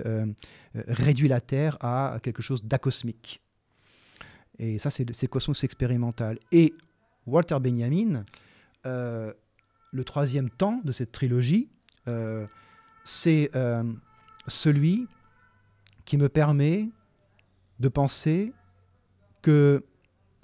réduit 0.75 1.29
la 1.29 1.41
Terre 1.41 1.77
à 1.81 2.19
quelque 2.23 2.43
chose 2.43 2.65
d'acosmique. 2.65 3.41
Et 4.59 4.79
ça, 4.79 4.91
c'est 4.91 5.27
Cosmos 5.29 5.65
expérimental. 5.65 6.39
Et 6.53 6.75
Walter 7.27 7.59
Benjamin, 7.61 8.25
le 8.85 10.05
troisième 10.05 10.51
temps 10.51 10.81
de 10.85 10.93
cette 10.93 11.13
trilogie, 11.13 11.69
c'est 13.05 13.51
euh, 13.55 13.83
celui 14.47 15.09
qui 16.05 16.17
me 16.17 16.29
permet 16.29 16.89
de 17.81 17.89
penser 17.89 18.53
que 19.41 19.85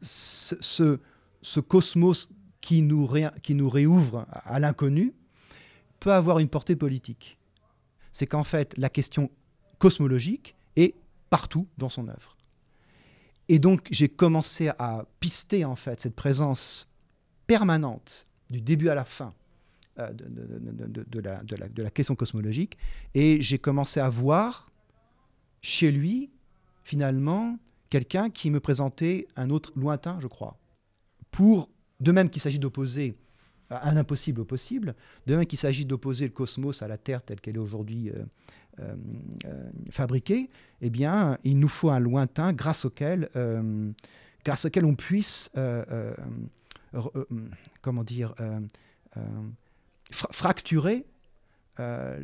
ce, 0.01 0.97
cosmos 1.61 2.33
qui 2.69 2.83
nous, 2.83 3.09
nous 3.49 3.71
réouvre 3.71 4.27
à 4.31 4.61
l'inconnu 4.61 5.15
peut 6.01 6.13
avoir 6.13 6.39
une 6.39 6.51
portée 6.51 6.77
politique. 6.77 7.39
C'est 8.13 8.27
qu'en 8.27 8.45
fait, 8.45 8.77
la 8.77 8.91
question 8.91 9.31
cosmologique 9.79 10.55
est 10.77 10.95
partout 11.31 11.67
dans 11.79 11.89
son 11.89 12.09
œuvre. 12.09 12.37
Et 13.49 13.59
donc, 13.59 13.89
j'ai 13.91 14.11
commencé 14.11 14.69
à 14.79 15.07
pister 15.19 15.65
en 15.65 15.77
fait 15.77 15.99
cette 15.99 16.15
présence 16.15 16.93
permanente 17.47 18.27
du 18.51 18.61
début 18.61 18.91
à 18.91 18.95
la 18.95 19.07
fin 19.07 19.33
euh, 19.99 20.13
de, 20.13 21.21
la, 21.21 21.43
de, 21.43 21.83
la, 21.83 21.91
question 21.91 22.17
cosmologique. 22.17 22.77
Et 23.15 23.41
j'ai 23.41 23.59
commencé 23.59 23.99
à 23.99 24.11
voir 24.11 24.71
chez 25.63 25.91
lui, 25.91 26.31
finalement, 26.85 27.59
quelqu'un 27.89 28.29
qui 28.29 28.51
me 28.51 28.61
présentait 28.61 29.27
un 29.37 29.49
autre 29.49 29.73
lointain, 29.75 30.19
je 30.21 30.27
crois. 30.27 30.59
Pour, 31.31 31.71
de 32.01 32.13
même 32.13 32.31
qu'il 32.31 32.43
s'agit 32.43 32.59
d'opposer 32.59 33.17
un 33.71 33.97
impossible 33.97 34.41
au 34.41 34.45
possible, 34.45 34.95
de 35.27 35.37
même 35.37 35.47
qu'il 35.47 35.59
s'agit 35.59 35.85
d'opposer 35.85 36.27
le 36.27 36.33
cosmos 36.33 36.83
à 36.83 36.89
la 36.89 36.97
Terre 36.97 37.23
telle 37.23 37.41
qu'elle 37.41 37.57
est 37.57 37.61
aujourd'hui 37.61 38.11
euh, 38.11 38.25
euh, 38.81 39.71
fabriquée, 39.91 40.49
eh 40.81 40.91
bien, 40.91 41.39
il 41.45 41.59
nous 41.59 41.69
faut 41.69 41.91
un 41.91 42.01
lointain 42.01 42.53
grâce 42.53 42.85
auquel, 42.85 43.29
grâce 44.45 44.65
auquel 44.65 44.85
on 44.85 44.95
puisse, 44.95 45.51
comment 47.83 48.05
dire, 48.05 48.35
fracturer 50.11 51.05
euh, 51.81 52.19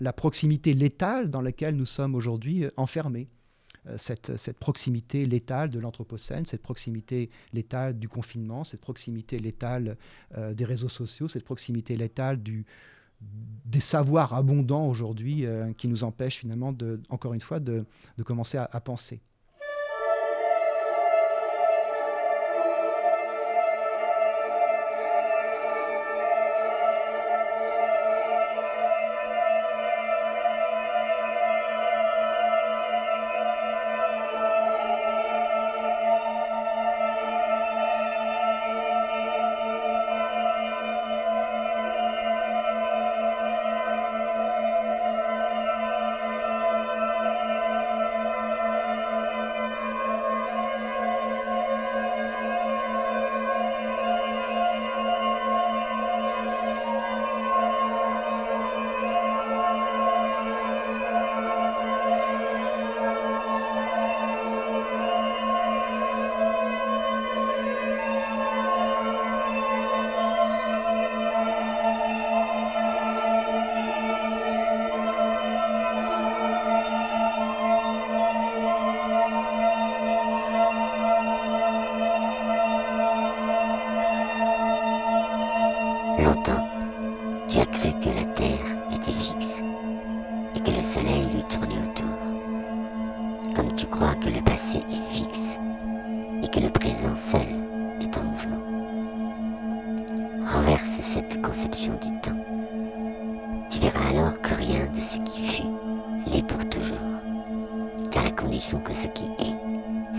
la, 0.00 0.12
proximité 0.14 0.72
létale 0.72 1.28
dans 1.28 1.42
laquelle 1.42 1.76
nous 1.76 1.84
sommes 1.84 2.14
aujourd'hui 2.14 2.64
euh, 2.64 2.70
enfermés. 2.78 3.28
Euh, 3.86 3.96
cette, 3.98 4.58
proximité 4.58 5.26
létale 5.26 5.70
de 5.70 5.78
l'Anthropocène, 5.78 6.46
cette 6.46 6.62
proximité 6.62 7.30
létale 7.52 7.98
du 7.98 8.08
confinement, 8.08 8.64
cette 8.64 8.80
proximité 8.80 9.38
létale 9.38 9.96
des 10.36 10.64
réseaux 10.64 10.88
sociaux, 10.88 11.28
cette 11.28 11.44
proximité 11.44 11.96
létale 11.96 12.40
des 12.40 13.80
savoirs 13.80 14.34
abondants 14.34 14.86
aujourd'hui 14.86 15.46
qui 15.76 15.88
nous 15.88 16.04
empêchent 16.04 16.38
finalement, 16.38 16.74
encore 17.08 17.34
une 17.34 17.40
fois, 17.40 17.60
de 17.60 17.84
commencer 18.24 18.58
à 18.58 18.80
penser. 18.80 19.20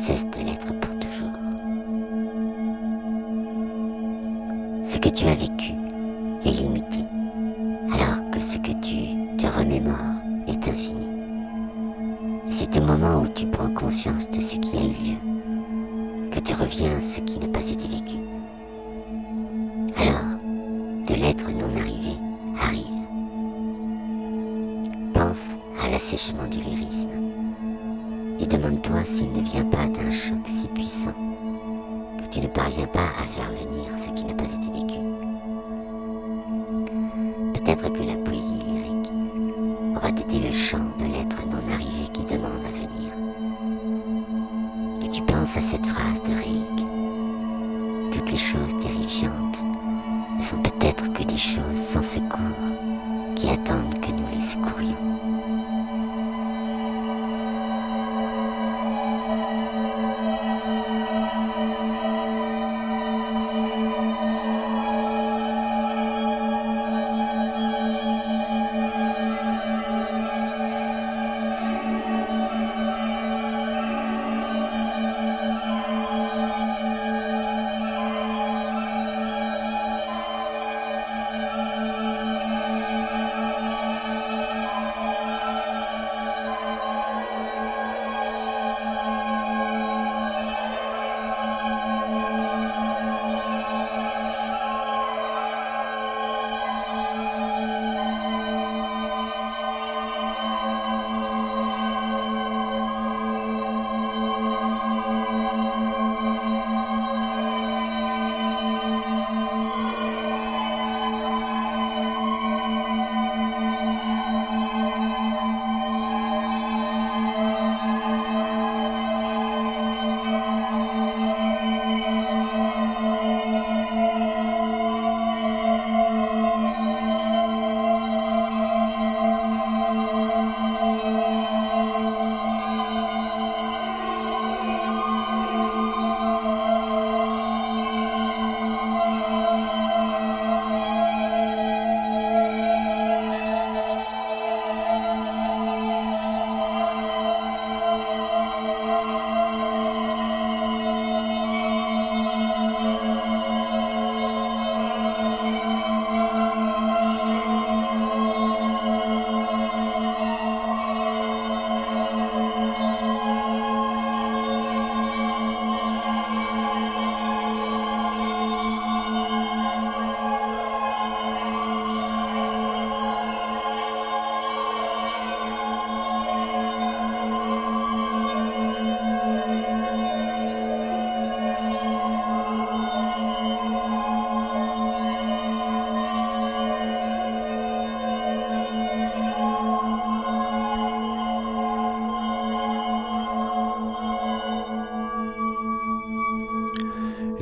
Cesse 0.06 0.30
de 0.30 0.46
l'être 0.46 0.72
pour 0.80 1.00
toujours. 1.00 1.32
Ce 4.84 5.00
que 5.00 5.10
tu 5.10 5.26
as 5.26 5.34
vécu 5.34 5.74
est 6.46 6.52
limité, 6.52 7.00
alors 7.92 8.30
que 8.30 8.40
ce 8.40 8.60
que 8.60 8.74
tu 8.84 9.36
te 9.36 9.48
remémores 9.48 10.22
est 10.46 10.68
infini. 10.68 11.08
C'est 12.52 12.78
au 12.78 12.84
moment 12.84 13.22
où 13.22 13.28
tu 13.30 13.48
prends 13.48 13.74
conscience 13.74 14.30
de 14.30 14.42
ce 14.42 14.58
qui 14.58 14.78
a 14.78 14.84
eu 14.84 14.90
lieu 14.90 16.30
que 16.30 16.40
tu 16.40 16.54
reviens 16.54 16.98
à 16.98 17.00
ce 17.00 17.22
qui 17.22 17.40
n'a 17.40 17.48
pas 17.48 17.68
été 17.68 17.88
vécu. 17.88 18.18
Alors, 19.98 20.38
de 21.10 21.16
l'être 21.16 21.50
non 21.50 21.76
arrivé 21.80 22.14
arrive. 22.62 23.02
Pense 25.16 25.58
à 25.84 25.90
l'assèchement 25.90 26.48
du 26.48 26.60
lyrisme 26.60 27.35
et 28.40 28.46
demande-toi 28.46 29.06
s'il 29.06 29.32
ne 29.32 29.42
vient 29.42 29.66
pas 29.66 29.88
d'un 29.88 30.10
choc 30.12 30.38
si 30.46 30.68
puissant 30.68 31.14
que 32.18 32.30
tu 32.30 32.42
ne 32.42 32.48
parviens 32.48 32.88
pas 32.88 33.10
à 33.22 33.26
faire 33.26 33.50
venir 33.50 33.98
ce 33.98 34.10
qui 34.10 34.26
n'a 34.26 34.34
pas 34.34 34.46
été 34.46 34.72
vécu. 34.72 35.00
Peut-être 37.54 37.92
que 37.94 38.04
la 38.04 38.16
poésie 38.16 38.64
lyrique 38.68 39.12
aura 39.96 40.10
été 40.10 40.40
le 40.40 40.52
chant 40.52 40.86
de 41.00 41.06
l'être 41.06 41.42
non 41.48 41.74
arrivé 41.74 42.08
qui 42.14 42.24
demande 42.26 42.64
à 42.66 42.72
venir. 42.72 43.14
Et 45.04 45.10
tu 45.10 45.22
penses 45.22 45.58
à 45.58 45.62
cette 45.62 45.86
phrase 45.86 46.22
de 46.24 46.34
Rilke. 46.34 46.86
Toutes 48.12 48.32
les 48.32 48.38
choses 48.38 48.78
terrifiantes 48.78 49.64
ne 50.38 50.42
sont 50.44 50.62
peut-être 50.62 51.12
que 51.14 51.24
des 51.24 51.38
choses 51.38 51.76
sans 51.76 52.02
secours 52.02 52.40
qui 53.36 53.50
attendent 53.50 54.00
que 54.00 54.12
nous 54.12 54.28
les 54.34 54.42
secourions. 54.42 55.15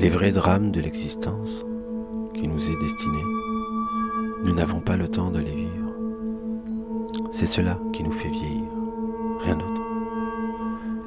Les 0.04 0.10
vrais 0.10 0.34
drames 0.34 0.70
de 0.70 0.82
l'existence 0.82 1.66
qui 2.34 2.46
nous 2.50 2.70
est 2.70 2.76
destiné, 2.76 3.24
nous 4.44 4.54
n'avons 4.54 4.82
pas 4.82 4.98
le 4.98 5.08
temps 5.08 5.32
de 5.32 5.40
les 5.40 5.56
vivre. 5.56 5.96
C'est 7.32 7.46
cela 7.46 7.80
qui 7.94 8.04
nous 8.04 8.12
fait 8.12 8.28
vieillir, 8.28 8.68
rien 9.40 9.56
d'autre. 9.56 9.82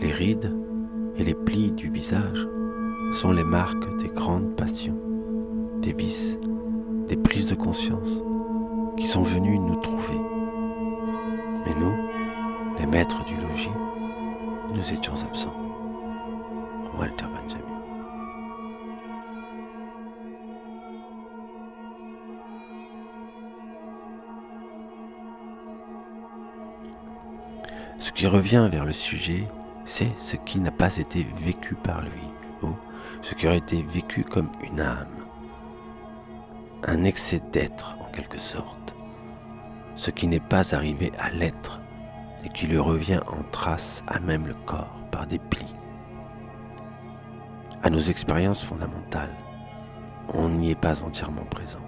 Les 0.01 0.13
rides 0.13 0.51
et 1.19 1.25
les 1.25 1.35
plis 1.35 1.73
du 1.73 1.91
visage 1.91 2.49
sont 3.13 3.33
les 3.33 3.45
marques 3.45 3.99
des 3.99 4.09
grandes 4.09 4.57
passions, 4.57 4.99
des 5.83 5.93
vices, 5.93 6.39
des 7.07 7.19
prises 7.19 7.49
de 7.49 7.55
conscience 7.55 8.23
qui 8.97 9.07
sont 9.07 9.25
venues 9.25 9.59
nous 9.59 9.77
trouver. 9.77 10.19
Mais 11.67 11.75
nous, 11.79 11.97
les 12.79 12.87
maîtres 12.87 13.23
du 13.27 13.35
logis, 13.47 13.69
nous 14.75 14.95
étions 14.95 15.23
absents. 15.23 15.55
Walter 16.99 17.27
revient 28.27 28.69
vers 28.71 28.85
le 28.85 28.93
sujet, 28.93 29.47
c'est 29.85 30.17
ce 30.17 30.37
qui 30.37 30.61
n'a 30.61 30.71
pas 30.71 30.97
été 30.97 31.27
vécu 31.37 31.75
par 31.75 32.03
lui, 32.03 32.29
ou 32.63 32.75
ce 33.23 33.35
qui 33.35 33.47
aurait 33.47 33.59
été 33.59 33.83
vécu 33.83 34.25
comme 34.25 34.51
une 34.63 34.81
âme, 34.81 35.27
un 36.85 37.05
excès 37.05 37.41
d'être 37.53 37.97
en 38.01 38.11
quelque 38.11 38.39
sorte, 38.39 38.97
ce 39.95 40.11
qui 40.11 40.27
n'est 40.27 40.41
pas 40.41 40.75
arrivé 40.75 41.13
à 41.19 41.31
l'être 41.31 41.81
et 42.45 42.49
qui 42.49 42.67
lui 42.67 42.79
revient 42.79 43.21
en 43.27 43.43
trace 43.51 44.03
à 44.07 44.21
même 44.21 44.47
le 44.47 44.55
corps 44.55 45.01
par 45.11 45.27
des 45.27 45.39
plis. 45.39 45.75
À 47.83 47.91
nos 47.91 47.99
expériences 47.99 48.65
fondamentales, 48.65 49.37
on 50.33 50.49
n'y 50.49 50.71
est 50.71 50.81
pas 50.81 51.03
entièrement 51.03 51.45
présent. 51.45 51.81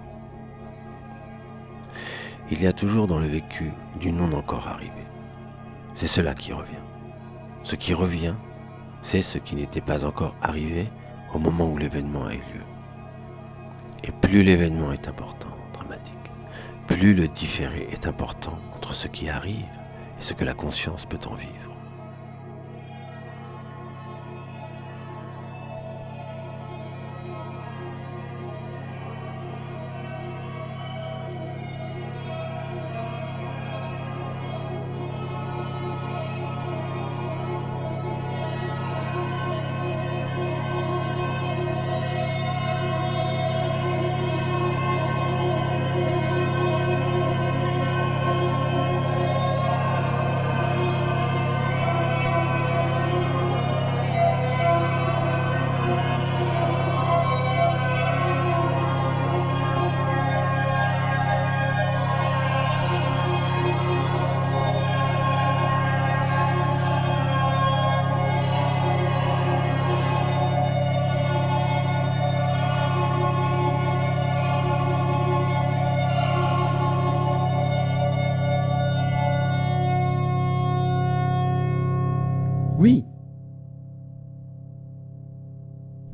Il 2.51 2.61
y 2.61 2.67
a 2.67 2.73
toujours 2.73 3.07
dans 3.07 3.19
le 3.19 3.27
vécu 3.27 3.71
du 3.99 4.11
non 4.11 4.31
encore 4.33 4.67
arrivé. 4.67 5.03
C'est 5.93 6.07
cela 6.07 6.33
qui 6.33 6.53
revient. 6.53 6.85
Ce 7.63 7.75
qui 7.75 7.93
revient, 7.93 8.35
c'est 9.01 9.21
ce 9.21 9.37
qui 9.37 9.55
n'était 9.55 9.81
pas 9.81 10.05
encore 10.05 10.35
arrivé 10.41 10.87
au 11.33 11.39
moment 11.39 11.69
où 11.69 11.77
l'événement 11.77 12.25
a 12.25 12.33
eu 12.33 12.37
lieu. 12.37 12.63
Et 14.03 14.11
plus 14.11 14.43
l'événement 14.43 14.91
est 14.93 15.07
important, 15.07 15.49
plus 16.89 17.13
le 17.13 17.27
différé 17.27 17.87
est 17.91 18.07
important 18.07 18.57
entre 18.75 18.93
ce 18.93 19.07
qui 19.07 19.29
arrive 19.29 19.63
et 20.17 20.21
ce 20.21 20.33
que 20.33 20.43
la 20.43 20.55
conscience 20.55 21.05
peut 21.05 21.19
en 21.29 21.35
vivre. 21.35 21.78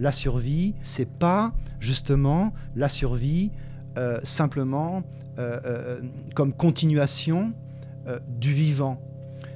La 0.06 0.12
survie, 0.12 0.76
c'est 0.84 1.10
pas 1.10 1.52
justement 1.80 2.54
la 2.76 2.90
survie 2.90 3.50
euh, 3.98 4.20
simplement 4.22 5.02
euh, 5.40 5.60
euh, 5.66 6.00
comme 6.36 6.54
continuation 6.54 7.54
du 8.28 8.54
vivant. 8.54 9.02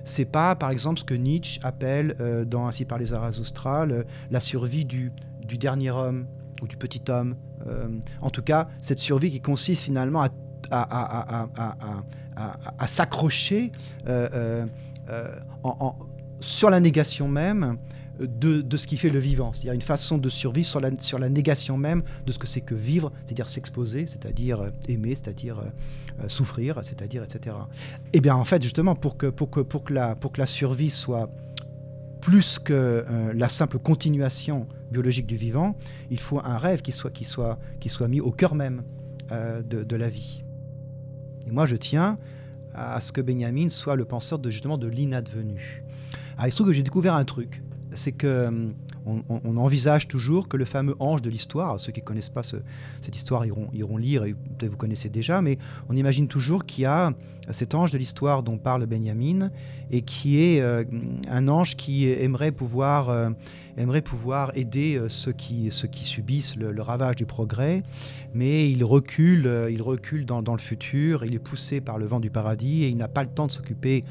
C'est 0.06 0.26
pas, 0.26 0.56
par 0.56 0.72
exemple, 0.72 1.02
ce 1.02 1.04
que 1.04 1.14
Nietzsche 1.14 1.60
appelle 1.62 2.16
dans 2.48 2.66
Ainsi 2.66 2.86
par 2.86 2.98
les 2.98 3.06
Zarathustra 3.06 3.86
la 4.32 4.40
survie 4.40 4.86
du, 4.86 5.12
dernier 5.46 5.92
homme 5.92 6.26
ou 6.64 6.68
du 6.68 6.78
petit 6.78 7.04
homme. 7.12 7.36
en 8.20 8.32
tout 8.32 8.42
cas, 8.42 8.70
cette 8.82 8.98
survie 8.98 9.30
qui 9.30 9.42
consiste 9.42 9.84
finalement 9.84 10.26
à, 10.72 12.88
s'accrocher 12.88 13.72
sur 16.40 16.72
la 16.72 16.80
négation 16.80 17.28
même 17.28 17.78
de, 18.20 18.78
ce 18.78 18.88
qui 18.88 18.98
fait 18.98 19.10
le 19.10 19.20
vivant, 19.20 19.54
c'est-à-dire 19.54 19.74
une 19.74 19.82
façon 19.82 20.18
de 20.18 20.30
survie 20.30 20.64
sur 20.64 20.80
la, 20.80 20.92
sur 21.00 21.20
la 21.20 21.30
négation 21.30 21.78
même 21.78 22.04
de 22.26 22.32
ce 22.32 22.40
que 22.40 22.48
c'est 22.48 22.62
que 22.62 22.76
vivre, 22.76 23.12
c'est-à-dire 23.26 23.50
s'exposer, 23.50 24.08
c'est-à-dire 24.08 24.62
euh, 24.62 24.70
aimer, 24.88 25.16
c'est-à-dire 25.16 25.60
euh, 25.60 26.24
euh, 26.24 26.30
souffrir, 26.30 26.80
c'est-à-dire 26.84 27.24
etc. 27.24 27.56
Et 28.14 28.18
eh 28.18 28.22
bien 28.22 28.36
en 28.36 28.46
fait 28.46 28.62
justement 28.62 28.96
pour 28.96 29.18
que, 29.18 29.28
pour 29.28 29.50
que, 29.50 29.62
pour 29.62 29.84
que, 29.84 29.94
la, 29.94 30.16
pour 30.16 30.32
que 30.32 30.40
la 30.40 30.48
survie 30.48 30.90
soit 30.90 31.30
plus 32.22 32.60
que 32.60 33.06
la 33.34 33.48
simple 33.48 33.80
continuation 33.80 34.68
biologique 34.92 35.26
du 35.26 35.38
vivant, 35.38 35.78
il 36.12 36.20
faut 36.20 36.42
un 36.44 36.58
rêve 36.58 36.82
qui 36.82 36.92
soit, 36.92 37.12
qui 37.12 37.24
soit, 37.24 37.58
qui 37.80 37.88
soit 37.88 38.10
mis 38.10 38.20
au 38.20 38.32
cœur 38.32 38.56
même 38.56 38.84
de, 39.32 39.84
de, 39.84 39.96
la 39.96 40.10
vie. 40.10 40.44
Et 41.48 41.52
moi 41.52 41.66
je 41.66 41.78
tiens 41.78 42.18
à 42.74 43.00
ce 43.00 43.14
que 43.14 43.22
Benjamin 43.22 43.70
soit 43.70 43.96
le 43.96 44.04
penseur 44.04 44.38
de, 44.38 44.52
justement 44.52 44.78
de 44.78 44.88
l'inadvenu. 44.88 45.82
Ah, 46.38 46.50
il 46.50 46.52
se 46.52 46.58
trouve 46.58 46.68
que 46.68 46.74
j'ai 46.74 46.84
découvert 46.84 47.16
un 47.16 47.24
truc. 47.24 47.62
C'est 47.94 48.12
que 48.12 48.48
hum, 48.48 48.74
on, 49.06 49.58
envisage 49.58 50.08
toujours 50.08 50.48
que 50.48 50.58
le 50.58 50.66
fameux 50.66 50.96
ange 51.00 51.22
de 51.22 51.30
l'histoire, 51.30 51.80
ceux 51.80 51.92
qui 51.92 52.02
ne 52.02 52.06
connaissent 52.06 52.30
pas 52.30 52.44
cette 52.44 53.16
histoire 53.16 53.46
iront, 53.46 53.70
iront 53.74 53.98
lire, 53.98 54.24
et 54.24 54.34
peut-être 54.34 54.72
vous 54.72 54.78
connaissez 54.78 55.10
déjà, 55.10 55.42
mais 55.42 55.58
on 55.90 55.96
imagine 55.96 56.28
toujours 56.28 56.66
qu'il 56.66 56.84
y 56.84 56.86
a 56.86 57.14
cet 57.52 57.74
ange 57.74 57.92
de 57.92 57.98
l'histoire 57.98 58.44
dont 58.44 58.58
parle 58.58 58.86
Benjamin, 58.86 59.50
et 59.92 60.02
qui 60.02 60.40
est 60.40 60.62
euh, 60.62 60.84
un 61.28 61.48
ange 61.48 61.76
qui 61.76 62.08
aimerait 62.08 62.52
pouvoir, 62.52 63.10
euh, 63.10 63.32
aimerait 63.76 64.04
pouvoir 64.04 64.52
aider 64.56 64.98
euh, 64.98 65.10
ceux 65.10 65.32
qui, 65.32 65.72
ceux 65.72 65.88
qui 65.88 66.04
subissent 66.04 66.56
le, 66.56 66.82
ravage 66.82 67.16
du 67.16 67.26
progrès, 67.26 67.84
mais 68.34 68.70
il 68.70 68.84
recule, 68.84 69.50
il 69.72 69.82
recule 69.82 70.26
dans, 70.26 70.42
le 70.42 70.60
futur, 70.60 71.26
il 71.26 71.34
est 71.34 71.40
poussé 71.40 71.82
par 71.82 71.98
le 71.98 72.06
vent 72.06 72.20
du 72.20 72.30
paradis, 72.30 72.84
et 72.84 72.90
il 72.90 72.98
n'a 72.98 73.08
pas 73.08 73.24
le 73.24 73.30
temps 73.30 73.48
de 73.48 73.52
s'occuper, 73.52 74.06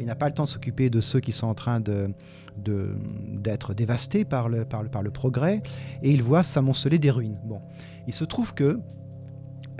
il 0.00 0.06
n'a 0.06 0.14
pas 0.14 0.28
le 0.28 0.34
temps 0.34 0.44
de 0.44 0.48
s'occuper 0.48 0.88
de 0.88 1.00
ceux 1.00 1.20
qui 1.20 1.32
sont 1.32 1.46
en 1.46 1.54
train 1.54 1.80
de 1.80 2.10
d'être 2.58 3.74
dévasté 3.74 4.24
par 4.24 4.48
le, 4.48 4.64
par, 4.64 4.82
le, 4.82 4.88
par 4.88 5.02
le 5.02 5.10
progrès, 5.10 5.62
et 6.02 6.10
il 6.10 6.22
voit 6.22 6.42
s'amonceler 6.42 6.98
des 6.98 7.10
ruines. 7.10 7.38
Bon. 7.44 7.60
Il 8.06 8.14
se 8.14 8.24
trouve 8.24 8.54
que, 8.54 8.80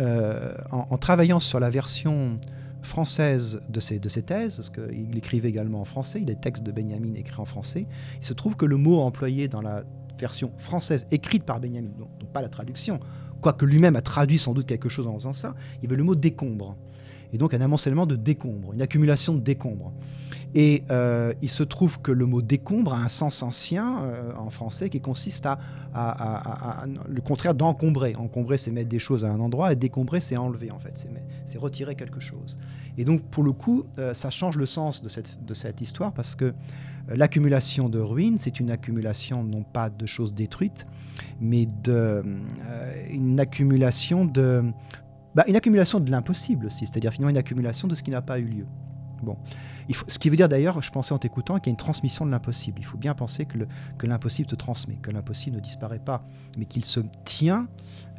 euh, 0.01 0.55
en, 0.71 0.99
travaillant 0.99 1.39
sur 1.39 1.61
la 1.61 1.71
version 1.71 2.39
française 2.83 3.61
de 3.69 3.81
ses, 3.81 3.99
de 3.99 4.09
ses 4.09 4.23
thèses, 4.23 4.57
parce 4.57 4.71
qu'il 4.71 5.17
écrivait 5.17 5.49
également 5.49 5.81
en 5.81 5.85
français, 5.85 6.21
il 6.21 6.31
a 6.31 6.35
des 6.35 6.41
textes 6.41 6.63
de 6.63 6.73
Benjamin 6.73 7.15
écrits 7.15 7.41
en 7.41 7.45
français, 7.45 7.87
il 8.21 8.25
se 8.25 8.33
trouve 8.33 8.57
que 8.57 8.67
le 8.67 8.77
mot 8.77 9.01
employé 9.01 9.49
dans 9.49 9.63
la 9.63 9.85
version 10.19 10.53
française 10.59 11.07
écrite 11.11 11.45
par 11.45 11.61
Benjamin, 11.61 11.89
donc, 11.99 12.09
pas 12.33 12.43
la 12.43 12.49
traduction, 12.49 13.01
quoique 13.41 13.65
lui-même 13.65 13.97
a 13.97 14.03
traduit 14.03 14.39
sans 14.39 14.55
doute 14.55 14.67
quelque 14.67 14.89
chose 14.89 15.07
en 15.07 15.15
faisant 15.15 15.33
ça, 15.33 15.55
il 15.79 15.85
y 15.85 15.87
avait 15.87 15.97
le 15.97 16.05
mot 16.05 16.15
décombre. 16.15 16.77
Et 17.33 17.39
donc 17.39 17.55
un 17.55 17.61
amoncellement 17.61 18.07
de 18.07 18.17
décombres, 18.17 18.73
une 18.73 18.83
accumulation 18.83 19.35
de 19.35 19.41
décombres. 19.41 19.93
Et 20.59 20.85
euh, 20.91 21.35
il 21.43 21.51
se 21.51 21.63
trouve 21.63 22.01
que 22.01 22.11
le 22.11 22.25
mot 22.25 22.41
décombre 22.41 22.95
a 22.95 22.97
un 22.97 23.09
sens 23.09 23.43
ancien 23.43 24.01
euh, 24.01 24.33
en 24.39 24.49
français 24.49 24.89
qui 24.89 25.03
consiste 25.03 25.45
à, 25.45 25.59
le 27.09 27.21
contraire 27.21 27.55
d'encombrer. 27.55 28.17
Encombrer, 28.17 28.57
c'est 28.57 28.71
mettre 28.71 28.89
des 28.89 28.99
choses 28.99 29.27
à 29.27 29.31
un 29.31 29.39
endroit, 29.39 29.75
et 29.75 29.77
décombrer, 29.77 30.23
c'est 30.23 30.39
enlever 30.39 30.71
en 30.71 30.79
fait, 30.79 31.07
c'est 31.45 31.59
retirer 31.59 31.95
quelque 31.95 32.21
chose. 32.21 32.59
Et 32.97 33.05
donc 33.05 33.23
pour 33.25 33.45
le 33.45 33.53
coup, 33.53 33.85
euh, 33.99 34.15
ça 34.15 34.31
change 34.31 34.57
le 34.57 34.65
sens 34.65 35.03
de 35.03 35.11
cette, 35.11 35.81
histoire 35.83 36.15
parce 36.15 36.35
que 36.35 36.55
l'accumulation 37.09 37.91
de 37.91 37.99
ruines, 37.99 38.39
c'est 38.39 38.59
une 38.59 38.71
accumulation 38.71 39.45
non 39.45 39.63
pas 39.63 39.91
de 39.91 40.07
choses 40.07 40.33
détruites, 40.33 40.87
mais 41.39 41.69
de, 41.83 42.25
une 43.11 43.41
accumulation 43.41 44.25
de, 44.25 44.65
bah, 45.35 45.45
une 45.49 45.57
accumulation 45.57 46.01
de 46.01 46.11
l'impossible 46.11 46.65
aussi, 46.65 46.87
c'est-à-dire 46.87 47.13
finalement 47.13 47.31
une 47.31 47.37
accumulation 47.37 47.89
de 47.89 47.95
ce 47.95 48.03
qui 48.03 48.11
n'a 48.11 48.23
pas 48.23 48.39
eu 48.39 48.47
lieu. 48.47 48.67
Bon 49.23 49.37
ce 49.95 50.19
qui 50.19 50.29
veut 50.31 50.37
dire 50.37 50.49
d'ailleurs, 50.49 50.83
je 50.83 50.91
pensais 50.91 51.15
en 51.15 51.19
t'écoutant, 51.19 51.59
qu'il 51.59 51.67
y 51.67 51.71
a 51.71 51.73
une 51.73 51.77
transmission 51.77 52.27
de 52.27 52.31
l'impossible. 52.31 52.81
Il 52.81 52.85
faut 52.85 52.99
bien 52.99 53.15
penser 53.15 53.47
que 53.47 54.07
l'impossible 54.07 54.49
se 54.51 54.57
transmet, 54.57 54.97
que 54.97 55.11
l'impossible 55.11 55.57
ne 55.57 55.61
disparaît 55.61 56.01
pas, 56.01 56.25
mais 56.59 56.65
qu'il 56.65 56.85
se 56.85 57.01
tient 57.25 57.69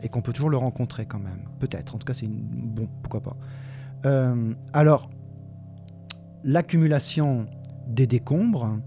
et 0.01 0.09
qu'on 0.09 0.21
peut 0.21 0.33
toujours 0.33 0.49
le 0.49 0.57
rencontrer 0.57 1.05
quand 1.05 1.19
même. 1.19 1.41
Peut-être, 1.59 1.95
en 1.95 1.97
tout 1.97 2.05
cas, 2.05 2.13
c'est 2.13 2.25
une... 2.25 2.39
bon, 2.39 2.87
pourquoi 3.01 3.21
pas. 3.21 3.37
Euh, 4.05 4.53
alors, 4.73 5.09
l'accumulation 6.43 7.47
des 7.87 8.07
décombres, 8.07 8.77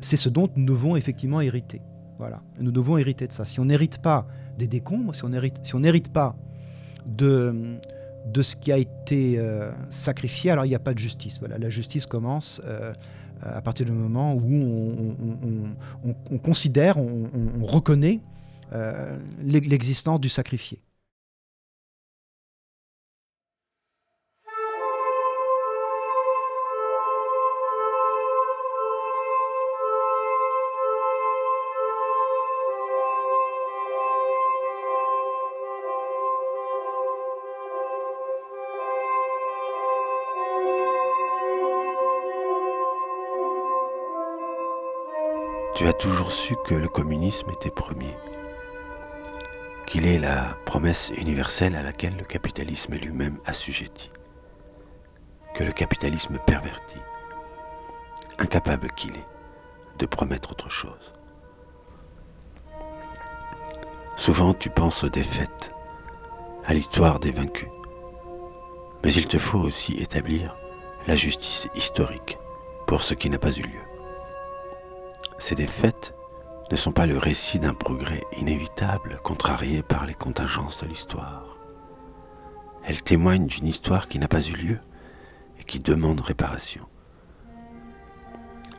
c'est 0.00 0.16
ce 0.16 0.28
dont 0.28 0.48
nous 0.56 0.66
devons 0.66 0.96
effectivement 0.96 1.40
hériter. 1.40 1.82
Voilà, 2.18 2.42
nous 2.60 2.70
devons 2.70 2.96
hériter 2.96 3.26
de 3.26 3.32
ça. 3.32 3.44
Si 3.44 3.60
on 3.60 3.64
n'hérite 3.64 3.98
pas 3.98 4.26
des 4.58 4.68
décombres, 4.68 5.14
si 5.14 5.24
on 5.24 5.28
n'hérite 5.28 5.60
si 5.62 6.10
pas 6.12 6.36
de 7.06 7.78
de 8.24 8.42
ce 8.42 8.56
qui 8.56 8.72
a 8.72 8.78
été 8.78 9.38
euh, 9.38 9.70
sacrifié, 9.90 10.50
alors 10.50 10.64
il 10.64 10.70
n'y 10.70 10.74
a 10.74 10.80
pas 10.80 10.94
de 10.94 10.98
justice. 10.98 11.38
Voilà, 11.38 11.58
la 11.58 11.68
justice 11.68 12.06
commence 12.06 12.62
euh, 12.64 12.92
à 13.42 13.60
partir 13.60 13.86
du 13.86 13.92
moment 13.92 14.34
où 14.34 15.16
on, 16.30 16.38
considère, 16.38 16.98
on, 16.98 17.66
reconnaît 17.66 18.20
euh, 18.72 19.18
l'existence 19.42 20.20
du 20.20 20.28
sacrifié. 20.28 20.80
Tu 45.74 45.88
as 45.88 45.92
toujours 45.92 46.30
su 46.30 46.54
que 46.64 46.74
le 46.74 46.88
communisme 46.88 47.50
était 47.50 47.68
premier, 47.68 48.16
qu'il 49.88 50.06
est 50.06 50.20
la 50.20 50.56
promesse 50.64 51.10
universelle 51.16 51.74
à 51.74 51.82
laquelle 51.82 52.16
le 52.16 52.24
capitalisme 52.24 52.94
est 52.94 52.98
lui-même 52.98 53.38
assujetti, 53.44 54.12
que 55.52 55.64
le 55.64 55.72
capitalisme 55.72 56.38
perverti, 56.46 56.98
incapable 58.38 58.88
qu'il 58.96 59.16
est 59.16 59.26
de 59.98 60.06
promettre 60.06 60.52
autre 60.52 60.70
chose. 60.70 61.12
Souvent 64.16 64.54
tu 64.54 64.70
penses 64.70 65.02
aux 65.02 65.08
défaites, 65.08 65.74
à 66.64 66.72
l'histoire 66.72 67.18
des 67.18 67.32
vaincus, 67.32 67.68
Mais 69.02 69.12
il 69.12 69.26
te 69.26 69.38
faut 69.38 69.58
aussi 69.58 70.00
établir 70.00 70.56
la 71.08 71.16
justice 71.16 71.66
historique 71.74 72.38
pour 72.86 73.02
ce 73.02 73.14
qui 73.14 73.28
n'a 73.28 73.38
pas 73.38 73.52
eu 73.52 73.62
lieu. 73.62 73.93
Ces 75.46 75.54
défaites 75.54 76.14
ne 76.70 76.76
sont 76.76 76.92
pas 76.92 77.04
le 77.04 77.18
récit 77.18 77.58
d'un 77.58 77.74
progrès 77.74 78.22
inévitable 78.38 79.18
contrarié 79.22 79.82
par 79.82 80.06
les 80.06 80.14
contingences 80.14 80.82
de 80.82 80.88
l'histoire. 80.88 81.58
Elles 82.82 83.02
témoignent 83.02 83.44
d'une 83.44 83.66
histoire 83.66 84.08
qui 84.08 84.18
n'a 84.18 84.26
pas 84.26 84.40
eu 84.40 84.54
lieu 84.54 84.78
et 85.60 85.64
qui 85.64 85.80
demande 85.80 86.20
réparation. 86.20 86.86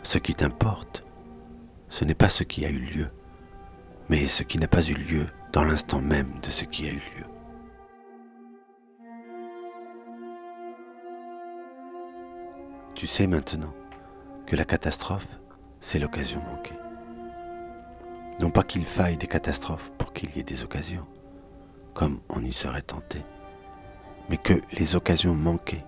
Ce 0.02 0.18
qui 0.18 0.34
t'importe, 0.34 1.04
ce 1.90 2.04
n'est 2.04 2.16
pas 2.16 2.30
ce 2.30 2.42
qui 2.42 2.66
a 2.66 2.70
eu 2.72 2.80
lieu, 2.80 3.12
mais 4.10 4.26
ce 4.26 4.42
qui 4.42 4.58
n'a 4.58 4.68
pas 4.68 4.90
eu 4.90 4.96
lieu 4.96 5.28
dans 5.54 5.64
l'instant 5.64 6.02
même 6.02 6.40
de 6.42 6.50
ce 6.50 6.66
qui 6.66 6.88
a 6.88 6.92
eu 6.92 6.96
lieu. 6.96 7.26
Tu 12.96 13.06
sais 13.06 13.28
maintenant 13.28 13.76
que 14.48 14.56
la 14.56 14.66
catastrophe, 14.66 15.28
c'est 15.80 16.00
l'occasion 16.00 16.42
manquée. 16.42 16.78
Non 18.40 18.50
pas 18.50 18.64
qu'il 18.64 18.86
faille 18.86 19.18
des 19.18 19.28
catastrophes 19.28 19.92
pour 19.98 20.14
qu'il 20.14 20.36
y 20.36 20.40
ait 20.40 20.44
des 20.44 20.64
occasions, 20.64 21.08
comme 21.94 22.20
on 22.30 22.44
y 22.44 22.52
serait 22.52 22.82
tenté, 22.82 23.24
mais 24.30 24.38
que 24.38 24.60
les 24.74 24.96
occasions 24.96 25.36
manquées 25.36 25.84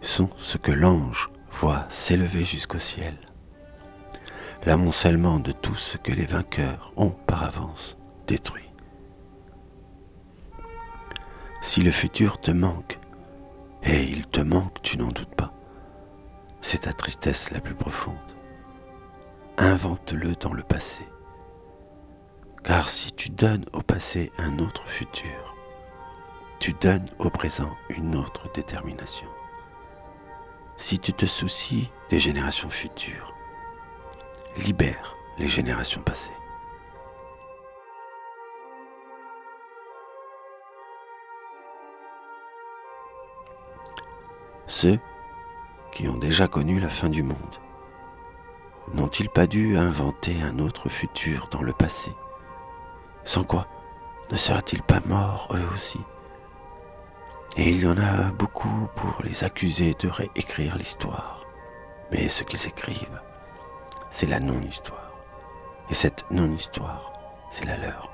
sont 0.00 0.30
ce 0.36 0.58
que 0.58 0.72
l'ange 0.72 1.30
voit 1.50 1.86
s'élever 1.90 2.44
jusqu'au 2.44 2.78
ciel. 2.78 3.14
L'amoncellement 4.64 5.38
de 5.38 5.52
tout 5.52 5.74
ce 5.74 5.96
que 5.96 6.12
les 6.12 6.24
vainqueurs 6.24 6.92
ont 6.96 7.10
par 7.10 7.42
avance 7.44 7.98
détruit. 8.26 8.70
Si 11.60 11.82
le 11.82 11.90
futur 11.90 12.40
te 12.40 12.50
manque, 12.50 12.98
et 13.84 14.04
il 14.04 14.26
te 14.26 14.40
manque, 14.40 14.80
tu 14.82 14.98
n'en 14.98 15.08
doutes 15.08 15.34
pas, 15.34 15.52
c'est 16.60 16.82
ta 16.82 16.92
tristesse 16.92 17.50
la 17.50 17.60
plus 17.60 17.74
profonde. 17.74 18.16
Invente-le 19.62 20.34
dans 20.34 20.52
le 20.52 20.64
passé. 20.64 21.06
Car 22.64 22.88
si 22.88 23.12
tu 23.12 23.30
donnes 23.30 23.64
au 23.72 23.80
passé 23.80 24.32
un 24.36 24.58
autre 24.58 24.88
futur, 24.88 25.54
tu 26.58 26.72
donnes 26.72 27.06
au 27.20 27.30
présent 27.30 27.70
une 27.88 28.16
autre 28.16 28.50
détermination. 28.52 29.28
Si 30.76 30.98
tu 30.98 31.12
te 31.12 31.26
soucies 31.26 31.92
des 32.08 32.18
générations 32.18 32.70
futures, 32.70 33.36
libère 34.56 35.14
les 35.38 35.48
générations 35.48 36.02
passées. 36.02 36.32
Ceux 44.66 44.98
qui 45.92 46.08
ont 46.08 46.18
déjà 46.18 46.48
connu 46.48 46.80
la 46.80 46.88
fin 46.88 47.08
du 47.08 47.22
monde 47.22 47.61
n'ont-ils 48.94 49.28
pas 49.28 49.46
dû 49.46 49.76
inventer 49.76 50.36
un 50.42 50.58
autre 50.58 50.88
futur 50.88 51.48
dans 51.50 51.62
le 51.62 51.72
passé? 51.72 52.12
Sans 53.24 53.44
quoi 53.44 53.66
ne 54.30 54.36
seraient-ils 54.36 54.82
pas 54.82 55.00
morts 55.06 55.48
eux 55.54 55.68
aussi? 55.74 56.00
Et 57.56 57.68
il 57.68 57.82
y 57.82 57.86
en 57.86 57.98
a 57.98 58.32
beaucoup 58.32 58.88
pour 58.94 59.22
les 59.24 59.44
accuser 59.44 59.94
de 59.94 60.08
réécrire 60.08 60.76
l'histoire. 60.76 61.40
Mais 62.10 62.28
ce 62.28 62.44
qu'ils 62.44 62.66
écrivent, 62.66 63.20
c'est 64.10 64.26
la 64.26 64.40
non-histoire. 64.40 65.12
Et 65.90 65.94
cette 65.94 66.24
non-histoire, 66.30 67.12
c'est 67.50 67.66
la 67.66 67.76
leur. 67.76 68.11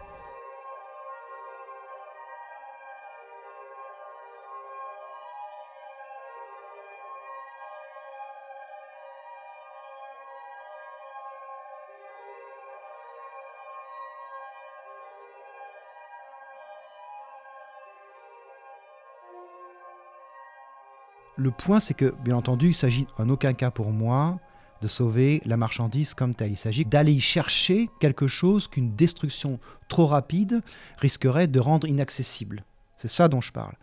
Le 21.36 21.50
point, 21.50 21.80
c'est 21.80 21.94
que, 21.94 22.14
bien 22.24 22.36
entendu, 22.36 22.68
il 22.68 22.74
s'agit 22.74 23.06
en 23.16 23.28
aucun 23.28 23.52
cas 23.52 23.70
pour 23.70 23.92
moi 23.92 24.40
de 24.82 24.88
sauver 24.88 25.42
la 25.44 25.56
marchandise 25.56 26.14
comme 26.14 26.34
telle. 26.34 26.52
Il 26.52 26.56
s'agit 26.56 26.84
d'aller 26.84 27.12
y 27.12 27.20
chercher 27.20 27.90
quelque 28.00 28.26
chose 28.26 28.68
qu'une 28.68 28.94
destruction 28.94 29.58
trop 29.88 30.06
rapide 30.06 30.62
risquerait 30.98 31.48
de 31.48 31.60
rendre 31.60 31.86
inaccessible. 31.86 32.64
C'est 32.96 33.08
ça 33.10 33.28
dont 33.28 33.40
je 33.40 33.52
parle. 33.52 33.74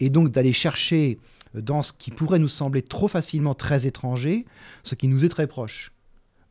Et 0.00 0.10
donc 0.10 0.30
d'aller 0.30 0.52
chercher 0.52 1.18
dans 1.54 1.82
ce 1.82 1.92
qui 1.92 2.10
pourrait 2.10 2.38
nous 2.38 2.48
sembler 2.48 2.82
trop 2.82 3.08
facilement 3.08 3.54
très 3.54 3.86
étranger, 3.86 4.44
ce 4.82 4.94
qui 4.94 5.08
nous 5.08 5.24
est 5.24 5.28
très 5.28 5.46
proche. 5.46 5.92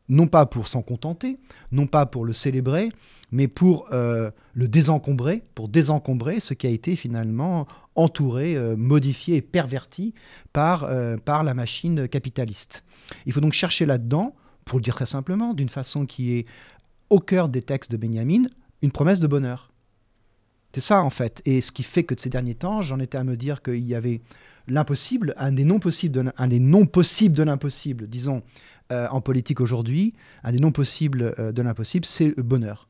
Non 0.08 0.26
pas 0.26 0.44
pour 0.44 0.68
s'en 0.68 0.82
contenter, 0.82 1.38
non 1.72 1.86
pas 1.86 2.04
pour 2.04 2.26
le 2.26 2.34
célébrer, 2.34 2.90
mais 3.32 3.48
pour 3.48 3.88
euh, 3.92 4.30
le 4.52 4.68
désencombrer, 4.68 5.42
pour 5.54 5.68
désencombrer 5.68 6.40
ce 6.40 6.52
qui 6.52 6.66
a 6.66 6.70
été 6.70 6.94
finalement 6.94 7.66
entouré, 7.94 8.54
euh, 8.54 8.76
modifié 8.76 9.36
et 9.36 9.42
perverti 9.42 10.14
par, 10.52 10.84
euh, 10.84 11.16
par 11.16 11.42
la 11.42 11.54
machine 11.54 12.06
capitaliste. 12.06 12.84
Il 13.24 13.32
faut 13.32 13.40
donc 13.40 13.54
chercher 13.54 13.86
là-dedans, 13.86 14.34
pour 14.66 14.78
le 14.78 14.82
dire 14.82 14.94
très 14.94 15.06
simplement, 15.06 15.54
d'une 15.54 15.68
façon 15.68 16.04
qui 16.04 16.34
est 16.34 16.46
au 17.08 17.18
cœur 17.18 17.48
des 17.48 17.62
textes 17.62 17.90
de 17.90 17.96
Benjamin, 17.96 18.44
une 18.82 18.90
promesse 18.90 19.20
de 19.20 19.26
bonheur. 19.26 19.72
C'est 20.74 20.80
ça 20.80 21.02
en 21.02 21.10
fait. 21.10 21.40
Et 21.44 21.60
ce 21.60 21.72
qui 21.72 21.82
fait 21.82 22.04
que 22.04 22.14
de 22.14 22.20
ces 22.20 22.30
derniers 22.30 22.56
temps, 22.56 22.82
j'en 22.82 22.98
étais 22.98 23.16
à 23.16 23.24
me 23.24 23.36
dire 23.36 23.62
qu'il 23.62 23.86
y 23.86 23.94
avait 23.94 24.20
l'impossible, 24.66 25.34
un 25.36 25.52
des 25.52 25.64
non 25.64 25.78
possibles 25.78 26.14
de, 27.36 27.42
l'impossible, 27.42 28.06
disons, 28.08 28.42
en 28.90 29.20
politique 29.20 29.60
aujourd'hui, 29.60 30.14
un 30.42 30.52
des 30.52 30.60
non 30.60 30.72
possibles 30.72 31.34
de 31.52 31.62
l'impossible, 31.62 32.06
c'est 32.06 32.34
le 32.36 32.42
bonheur. 32.42 32.88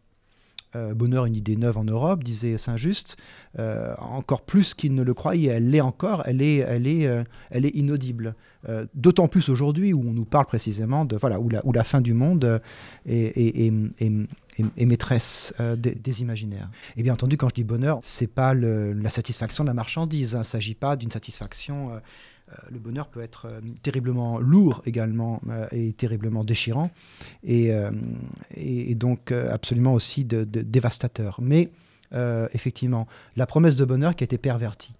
Euh, 0.77 0.95
bonheur, 0.95 1.27
une 1.27 1.37
idée 1.37 1.57
neuve 1.57 1.79
en 1.79 1.85
Europe, 1.85 2.25
disait 2.25 2.59
Saint-Just, 2.59 3.17
euh, 3.59 3.95
encore 3.99 4.43
plus 4.43 4.75
qu'il 4.75 4.95
ne 4.95 5.03
le 5.03 5.15
croyait. 5.15 5.53
Elle 5.53 5.71
l'est 5.71 5.81
encore, 5.81 6.23
elle 6.27 6.43
est, 6.43 6.57
elle 6.57 6.87
est, 6.87 7.07
euh, 7.07 7.23
elle 7.51 7.67
est 7.67 7.75
inaudible. 7.75 8.35
D'autant 8.95 9.29
plus 9.29 9.51
aujourd'hui 9.51 9.93
où 9.93 10.01
on 10.01 10.15
nous 10.15 10.25
parle 10.25 10.47
précisément 10.47 11.05
de 11.05 11.19
voilà 11.19 11.39
où 11.39 11.51
la, 11.51 11.61
où 11.67 11.73
la 11.73 11.85
fin 11.85 12.01
du 12.01 12.15
monde 12.15 12.63
est, 13.05 13.39
est, 13.39 14.87
maîtresse 14.87 15.53
des, 15.77 16.23
imaginaires. 16.23 16.71
Et 16.97 17.03
bien 17.03 17.13
entendu, 17.13 17.37
quand 17.37 17.51
je 17.51 17.57
dis 17.57 17.63
bonheur, 17.63 17.99
c'est 18.03 18.27
pas 18.27 18.55
la 18.55 19.11
satisfaction 19.11 19.65
de 19.65 19.69
la 19.69 19.75
marchandise. 19.75 20.35
Hein. 20.35 20.39
Il 20.39 20.41
ne 20.41 20.45
s'agit 20.45 20.75
pas 20.75 20.97
d'une 20.97 21.11
satisfaction 21.11 21.91
le 22.71 22.79
bonheur 22.79 23.09
peut 23.09 23.21
être 23.21 23.47
euh, 23.47 23.61
terriblement 23.83 24.39
lourd 24.39 24.83
également 24.87 25.41
euh, 25.49 25.67
et 25.73 25.93
terriblement 25.93 26.45
déchirant 26.45 26.91
et, 27.43 27.73
donc 28.95 29.33
absolument 29.33 29.93
aussi 29.95 30.25
dévastateur. 30.25 31.39
Mais 31.43 31.71
effectivement, 32.53 33.07
la 33.37 33.45
promesse 33.47 33.77
de 33.77 33.85
bonheur 33.85 34.15
qui 34.15 34.23
a 34.23 34.27
été 34.27 34.39
pervertie. 34.39 34.93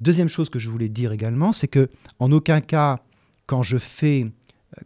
Deuxième 0.00 0.28
chose 0.28 0.50
que 0.50 0.58
je 0.58 0.68
voulais 0.68 0.88
dire 0.88 1.12
également, 1.12 1.52
c'est 1.52 1.66
que 1.66 1.88
en 2.18 2.30
aucun 2.30 2.60
cas, 2.60 3.00
quand 3.46 3.62
je 3.62 3.78
fais, 3.78 4.30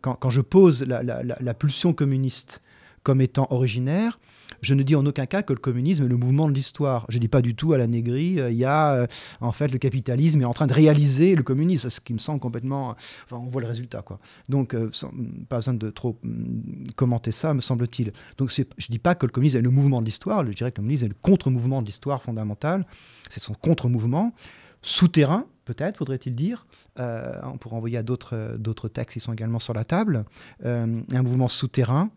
quand, 0.01 0.31
je 0.31 0.41
pose 0.41 0.85
la, 0.85 1.55
pulsion 1.55 1.93
communiste 1.93 2.63
comme 3.03 3.21
étant 3.21 3.47
originaire, 3.51 4.19
je 4.63 4.75
ne 4.75 4.83
dis 4.83 4.95
en 4.95 5.05
aucun 5.05 5.27
cas 5.27 5.43
que 5.43 5.53
le 5.53 5.59
communisme 5.59 6.05
est 6.05 6.09
le 6.09 6.17
mouvement 6.17 6.49
de 6.49 6.55
l'histoire. 6.55 7.05
Je 7.09 7.17
ne 7.17 7.21
dis 7.21 7.29
pas 7.29 7.43
du 7.43 7.55
tout 7.55 7.73
à 7.73 7.79
la 7.79 7.87
négrie, 7.87 8.41
euh, 8.41 8.51
il 8.51 8.57
y 8.57 8.65
a 8.65 8.93
euh, 8.93 9.07
en 9.41 9.53
fait 9.53 9.69
le 9.69 9.79
capitalisme 9.79 10.41
est 10.41 10.45
en 10.45 10.53
train 10.53 10.67
de 10.67 10.73
réaliser 10.73 11.35
le 11.35 11.43
communisme, 11.43 11.91
ce 11.91 12.01
qui 12.01 12.13
me 12.13 12.19
semble 12.19 12.41
complètement... 12.41 12.97
Enfin, 13.25 13.37
on 13.37 13.49
voit 13.49 13.61
le 13.61 13.67
résultat, 13.67 14.03
quoi. 14.03 14.21
Donc, 14.49 14.75
euh, 14.75 14.91
pas 15.49 15.57
besoin 15.57 15.75
de 15.75 15.91
trop 15.91 16.19
mm, 16.23 16.93
commenter 16.97 17.33
ça, 17.33 17.55
me 17.55 17.61
semble-t-il. 17.61 18.13
Donc, 18.39 18.53
je 18.53 18.63
ne 18.63 18.67
dis 18.89 18.99
pas 18.99 19.15
que 19.15 19.27
le 19.27 19.33
communisme 19.33 19.59
est 19.59 19.63
le 19.63 19.71
mouvement 19.71 20.01
de 20.01 20.07
l'histoire, 20.07 20.45
je 20.47 20.53
dirais 20.53 20.71
que 20.71 20.77
le 20.77 20.83
communisme 20.83 21.07
est 21.07 21.09
le 21.09 21.17
contre-mouvement 21.21 21.83
de 21.83 21.87
l'histoire 21.87 22.23
fondamentale, 22.23 22.87
c'est 23.29 23.41
son 23.41 23.55
contre-mouvement, 23.55 24.33
souterrain, 24.83 25.47
peut-être, 25.65 25.99
faudrait-il 25.99 26.35
dire, 26.35 26.67
on 26.99 27.57
pourrait 27.59 27.77
envoyer 27.77 27.99
à 27.99 28.03
d'autres 28.03 28.89
textes 28.89 29.15
qui 29.15 29.21
sont 29.21 29.33
également 29.33 29.61
sur 29.61 29.75
la 29.75 29.85
table, 29.85 30.25
un 30.65 31.23
mouvement 31.23 31.49
souterrain, 31.49 32.11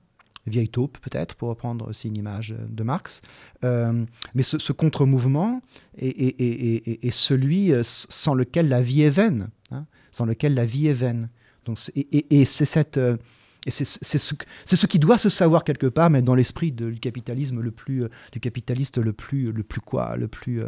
vieille 0.48 0.70
taupe 0.70 0.98
peut-être, 1.00 1.36
pour 1.36 1.50
reprendre 1.50 1.88
aussi 1.88 2.08
une 2.08 2.18
image 2.18 2.56
de 2.70 2.84
Marx. 2.84 3.22
Euh, 3.64 4.06
mais 4.34 4.44
ce, 4.44 4.72
contre-mouvement 4.72 5.62
est, 5.98 7.12
celui 7.12 7.74
euh, 7.74 7.82
sans 7.84 8.34
lequel 8.34 8.70
la 8.70 8.82
vie 8.82 9.02
est 9.02 9.10
vaine, 9.10 9.50
hein, 9.72 9.86
sans 10.12 10.26
lequel 10.26 10.54
la 10.54 10.66
vie 10.66 10.88
est 10.88 10.94
vaine. 10.94 11.30
Donc, 11.66 11.80
et, 11.96 12.46
c'est 12.46 12.66
cette... 12.66 12.98
Euh, 12.98 13.18
c'est 13.68 13.84
ce, 13.84 14.36
ce, 14.66 14.86
qui 14.86 15.00
doit 15.00 15.18
se 15.18 15.28
savoir 15.28 15.64
quelque 15.64 15.88
part, 15.88 16.12
mais 16.12 16.22
dans 16.22 16.36
l'esprit 16.36 16.72
du 16.72 17.00
capitalisme 17.00 17.62
le 17.62 17.72
plus, 17.72 18.04
du 18.32 18.40
capitaliste 18.40 19.00
le 19.00 19.12
plus, 19.12 19.52
le 19.52 19.64
plus 19.64 19.82
quoi, 19.82 20.16
le 20.18 20.28
plus, 20.28 20.62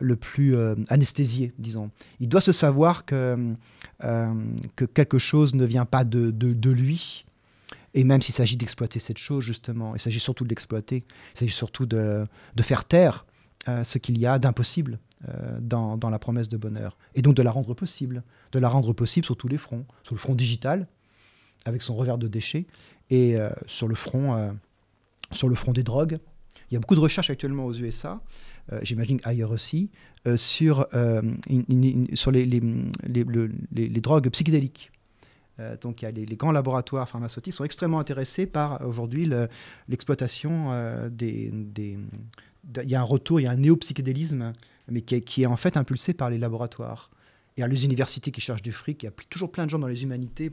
le 0.00 0.16
plus 0.16 0.56
anesthésié, 0.88 1.52
disons. 1.58 1.90
Il 2.18 2.30
doit 2.30 2.40
se 2.40 2.52
savoir 2.52 3.04
que, 3.04 3.36
que 4.00 4.84
quelque 4.86 5.18
chose 5.18 5.54
ne 5.54 5.66
vient 5.66 5.84
pas 5.84 6.04
de 6.04 6.70
lui, 6.70 7.26
et 7.94 8.04
même 8.04 8.22
s'il 8.22 8.34
s'agit 8.34 8.56
d'exploiter 8.56 8.98
cette 8.98 9.18
chose, 9.18 9.44
justement, 9.44 9.94
il 9.94 10.00
s'agit 10.00 10.20
surtout 10.20 10.44
de 10.44 10.48
l'exploiter, 10.48 11.04
il 11.34 11.38
s'agit 11.38 11.52
surtout 11.52 11.86
de, 11.86 12.26
faire 12.60 12.84
taire 12.84 13.26
ce 13.66 13.98
qu'il 13.98 14.18
y 14.18 14.26
a 14.26 14.38
d'impossible 14.38 14.98
dans, 15.60 15.96
dans, 15.96 16.10
la 16.10 16.18
promesse 16.18 16.48
de 16.48 16.56
bonheur, 16.56 16.96
et 17.14 17.22
donc 17.22 17.34
de 17.34 17.42
la 17.42 17.50
rendre 17.50 17.74
possible, 17.74 18.22
de 18.52 18.58
la 18.58 18.68
rendre 18.68 18.92
possible 18.92 19.26
sur 19.26 19.36
tous 19.36 19.48
les 19.48 19.58
fronts, 19.58 19.84
sur 20.02 20.14
le 20.14 20.20
front 20.20 20.34
digital, 20.34 20.88
avec 21.64 21.82
son 21.82 21.94
revers 21.94 22.18
de 22.18 22.28
déchets, 22.28 22.66
et 23.10 23.36
sur 23.66 23.88
le 23.88 23.94
front 23.94 24.54
sur 25.32 25.48
le 25.48 25.54
front 25.54 25.72
des 25.72 25.82
drogues. 25.82 26.18
Il 26.70 26.74
y 26.74 26.76
a 26.76 26.80
beaucoup 26.80 26.94
de 26.94 27.00
recherches 27.00 27.30
actuellement 27.30 27.66
aux 27.66 27.74
USA, 27.74 28.22
euh, 28.72 28.80
j'imagine 28.82 29.20
ailleurs 29.24 29.50
aussi, 29.50 29.90
euh, 30.26 30.36
sur, 30.36 30.86
euh, 30.94 31.20
sur 32.14 32.30
les, 32.30 32.46
les, 32.46 32.60
les, 33.72 34.00
drogues 34.00 34.30
psychédéliques. 34.30 34.91
Donc 35.80 36.02
il 36.02 36.04
y 36.04 36.08
a 36.08 36.10
les, 36.10 36.36
grands 36.36 36.52
laboratoires 36.52 37.08
pharmaceutiques 37.08 37.52
sont 37.52 37.64
extrêmement 37.64 37.98
intéressés 37.98 38.46
par 38.46 38.86
aujourd'hui 38.86 39.30
l'exploitation 39.88 40.70
des, 41.10 41.50
des, 41.52 41.98
Il 42.82 42.90
y 42.90 42.94
a 42.94 43.00
un 43.00 43.04
retour, 43.04 43.40
il 43.40 43.44
y 43.44 43.46
a 43.46 43.50
un 43.50 43.56
néopsychédélisme, 43.56 44.52
mais 44.88 45.02
qui 45.02 45.42
est, 45.42 45.46
en 45.46 45.56
fait 45.56 45.76
impulsé 45.76 46.14
par 46.14 46.30
les 46.30 46.38
laboratoires. 46.38 47.10
Et 47.56 47.62
à 47.62 47.68
les 47.68 47.84
universités 47.84 48.30
qui 48.30 48.40
cherchent 48.40 48.62
du 48.62 48.72
fric, 48.72 49.02
il 49.02 49.06
y 49.06 49.08
a 49.08 49.12
toujours 49.28 49.52
plein 49.52 49.64
de 49.64 49.70
gens 49.70 49.78
dans 49.78 49.86
les 49.86 50.02
humanités 50.02 50.50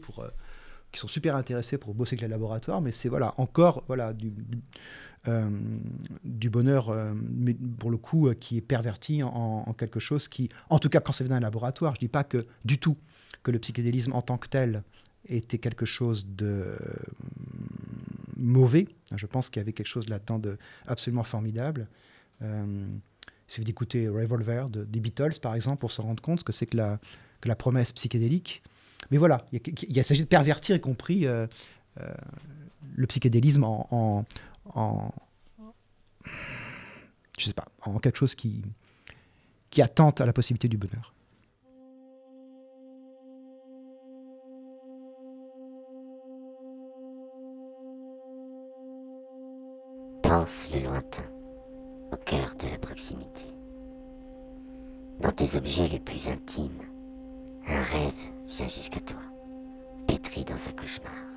qui 0.91 0.99
sont 0.99 1.07
super 1.07 1.35
intéressés 1.35 1.77
pour 1.77 1.93
bosser 1.93 2.15
avec 2.15 2.21
les 2.21 2.27
laboratoires, 2.27 2.81
mais 2.81 2.91
c'est 2.91 3.09
voilà, 3.09 3.33
encore 3.37 3.83
voilà, 3.87 4.13
du, 4.13 4.33
euh, 5.27 5.49
bonheur, 6.23 6.89
euh, 6.89 7.13
mais 7.15 7.53
pour 7.53 7.91
le 7.91 7.97
coup, 7.97 8.27
euh, 8.27 8.33
qui 8.33 8.57
est 8.57 8.61
perverti 8.61 9.21
en, 9.23 9.73
quelque 9.77 9.99
chose 9.99 10.27
qui, 10.27 10.49
en 10.69 10.79
tout 10.79 10.89
cas 10.89 10.99
quand 10.99 11.11
c'est 11.11 11.23
dans 11.25 11.35
un 11.35 11.39
laboratoire, 11.39 11.93
je 11.95 11.99
ne 11.99 12.01
dis 12.01 12.07
pas 12.07 12.23
que 12.23 12.45
du 12.65 12.79
tout 12.79 12.97
que 13.43 13.51
le 13.51 13.59
psychédélisme 13.59 14.13
en 14.13 14.21
tant 14.21 14.37
que 14.37 14.47
tel 14.47 14.83
était 15.27 15.57
quelque 15.57 15.85
chose 15.85 16.27
de 16.27 16.77
mauvais. 18.37 18.87
Je 19.15 19.25
pense 19.25 19.49
qu'il 19.49 19.59
y 19.59 19.63
avait 19.63 19.73
quelque 19.73 19.87
chose 19.87 20.07
là-dedans 20.09 20.39
de 20.39 20.57
absolument 20.87 21.23
formidable. 21.23 21.87
si 23.47 23.61
vous 23.61 23.69
écoutez 23.69 24.07
Revolver 24.07 24.69
de, 24.69 24.83
des 24.85 24.99
Beatles, 24.99 25.39
par 25.41 25.55
exemple, 25.55 25.79
pour 25.79 25.91
se 25.91 26.01
rendre 26.01 26.21
compte 26.21 26.43
que 26.43 26.53
c'est 26.53 26.65
que 26.65 26.77
la, 26.77 27.55
promesse 27.55 27.91
psychédélique, 27.93 28.63
mais 29.11 29.17
voilà, 29.17 29.45
il, 29.51 29.61
il, 29.87 30.05
s'agit 30.05 30.21
de 30.21 30.27
pervertir, 30.27 30.75
y 30.75 30.81
compris 30.81 31.25
euh, 31.25 31.47
euh, 31.99 32.13
le 32.95 33.07
psychédélisme 33.07 33.63
en, 33.63 34.25
je 37.37 37.51
pas, 37.51 37.67
en 37.81 37.99
quelque 37.99 38.17
chose 38.17 38.35
qui, 38.35 38.61
qui 39.69 39.81
attente 39.81 40.21
à 40.21 40.25
la 40.25 40.33
possibilité 40.33 40.67
du 40.67 40.77
bonheur. 40.77 41.13
Le 50.39 50.79
lointain, 50.79 51.25
au 52.13 52.15
cœur 52.15 52.55
de 52.57 52.69
la 52.69 52.77
proximité. 52.77 53.43
Dans 55.19 55.33
tes 55.33 55.57
objets 55.57 55.89
les 55.89 55.99
plus 55.99 56.29
intimes, 56.29 56.81
un 57.67 57.81
rêve 57.81 58.13
vient 58.47 58.67
jusqu'à 58.69 59.01
toi, 59.01 59.19
pétri 60.07 60.45
dans 60.45 60.53
un 60.53 60.71
cauchemar. 60.71 61.28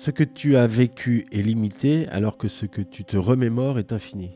Ce 0.00 0.12
que 0.12 0.22
tu 0.22 0.56
as 0.56 0.68
vécu 0.68 1.24
est 1.32 1.42
limité 1.42 2.06
alors 2.10 2.36
que 2.36 2.46
ce 2.46 2.66
que 2.66 2.82
tu 2.82 3.04
te 3.04 3.16
remémores 3.16 3.80
est 3.80 3.92
infini. 3.92 4.30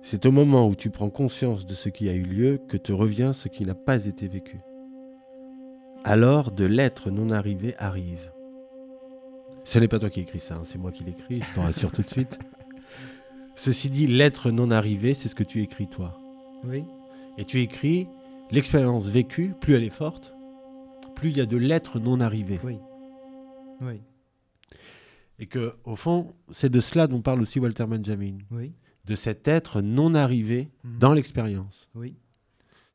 C'est 0.00 0.24
au 0.24 0.30
moment 0.30 0.66
où 0.66 0.74
tu 0.74 0.88
prends 0.88 1.10
conscience 1.10 1.66
de 1.66 1.74
ce 1.74 1.90
qui 1.90 2.08
a 2.08 2.14
eu 2.14 2.22
lieu 2.22 2.58
que 2.66 2.78
te 2.78 2.94
revient 2.94 3.32
ce 3.34 3.48
qui 3.48 3.66
n'a 3.66 3.74
pas 3.74 4.06
été 4.06 4.26
vécu. 4.26 4.60
Alors 6.02 6.50
de 6.50 6.64
l'être 6.64 7.10
non 7.10 7.28
arrivé 7.28 7.74
arrive. 7.76 8.32
Ce 9.64 9.78
n'est 9.78 9.86
pas 9.86 9.98
toi 9.98 10.08
qui 10.08 10.20
écris 10.20 10.40
ça, 10.40 10.54
hein, 10.54 10.62
c'est 10.64 10.78
moi 10.78 10.92
qui 10.92 11.04
l'écris, 11.04 11.42
je 11.42 11.54
t'en 11.54 11.64
rassure 11.64 11.92
tout 11.92 12.00
de 12.00 12.08
suite. 12.08 12.38
Ceci 13.54 13.90
dit, 13.90 14.06
l'être 14.06 14.50
non 14.50 14.70
arrivé, 14.70 15.12
c'est 15.12 15.28
ce 15.28 15.34
que 15.34 15.44
tu 15.44 15.60
écris 15.60 15.88
toi. 15.88 16.18
Oui. 16.64 16.86
Et 17.36 17.44
tu 17.44 17.60
écris 17.60 18.08
l'expérience 18.50 19.08
vécue, 19.08 19.52
plus 19.60 19.74
elle 19.74 19.84
est 19.84 19.90
forte, 19.90 20.32
plus 21.14 21.32
il 21.32 21.36
y 21.36 21.42
a 21.42 21.46
de 21.46 21.58
l'être 21.58 22.00
non 22.00 22.20
arrivé. 22.20 22.58
Oui. 22.64 22.78
Oui. 23.80 24.02
Et 25.38 25.46
que, 25.46 25.74
au 25.84 25.96
fond, 25.96 26.34
c'est 26.48 26.70
de 26.70 26.80
cela 26.80 27.06
dont 27.06 27.20
parle 27.20 27.42
aussi 27.42 27.58
Walter 27.58 27.86
Benjamin. 27.86 28.38
Oui 28.50 28.72
de 29.06 29.14
cet 29.14 29.48
être 29.48 29.80
non 29.80 30.14
arrivé 30.14 30.70
mhm. 30.84 30.98
dans 30.98 31.14
l'expérience. 31.14 31.88
Oui. 31.94 32.16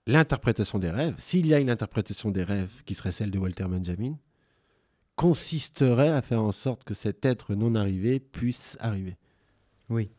L'interprétation 0.08 0.80
des 0.80 0.90
rêves, 0.90 1.16
s'il 1.18 1.48
y 1.48 1.54
a 1.54 1.60
une 1.60 1.70
interprétation 1.70 2.32
des 2.32 2.44
rêves 2.44 2.84
qui 2.86 2.96
serait 2.96 3.12
celle 3.12 3.32
de 3.32 3.40
Walter 3.40 3.66
Benjamin, 3.66 4.18
consisterait 5.16 6.10
à 6.10 6.22
faire 6.22 6.42
en 6.42 6.52
sorte 6.52 6.84
que 6.84 6.94
cet 6.94 7.26
être 7.26 7.56
non 7.56 7.76
arrivé 7.76 8.20
puisse 8.20 8.78
arriver. 8.80 9.18
Oui. 9.90 10.10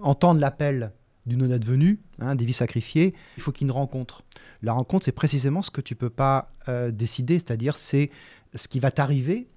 Entendre 0.00 0.40
l'appel 0.40 0.92
du 1.24 1.36
non 1.36 1.50
advenu, 1.50 2.00
hein, 2.18 2.34
des 2.34 2.44
vies 2.44 2.52
sacrifiées, 2.52 3.14
il 3.36 3.42
faut 3.42 3.52
qu'il 3.52 3.66
y 3.66 3.70
ait 3.70 3.72
une 3.72 3.76
rencontre. 3.76 4.22
La 4.60 4.72
rencontre, 4.72 5.04
c'est 5.04 5.12
précisément 5.12 5.62
ce 5.62 5.70
que 5.70 5.80
tu 5.80 5.94
peux 5.94 6.10
pas 6.10 6.52
euh, 6.68 6.90
décider, 6.90 7.38
c'est-à-dire 7.38 7.76
c'est 7.76 8.10
ce 8.54 8.68
qui 8.68 8.80
va 8.80 8.90
t'arriver 8.90 9.48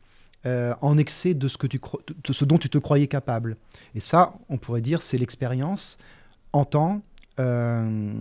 euh, 0.45 0.73
en 0.81 0.97
excès 0.97 1.33
de 1.33 1.47
ce, 1.47 1.57
que 1.57 1.67
tu 1.67 1.79
de 2.23 2.33
ce 2.33 2.45
dont 2.45 2.57
tu 2.57 2.69
te 2.69 2.77
croyais 2.77 3.07
capable. 3.07 3.57
Et 3.95 3.99
ça, 3.99 4.35
on 4.49 4.57
pourrait 4.57 4.81
dire, 4.81 5.01
c'est 5.01 5.17
l'expérience 5.17 5.97
en 6.53 6.65
tant 6.65 7.01
euh, 7.39 8.13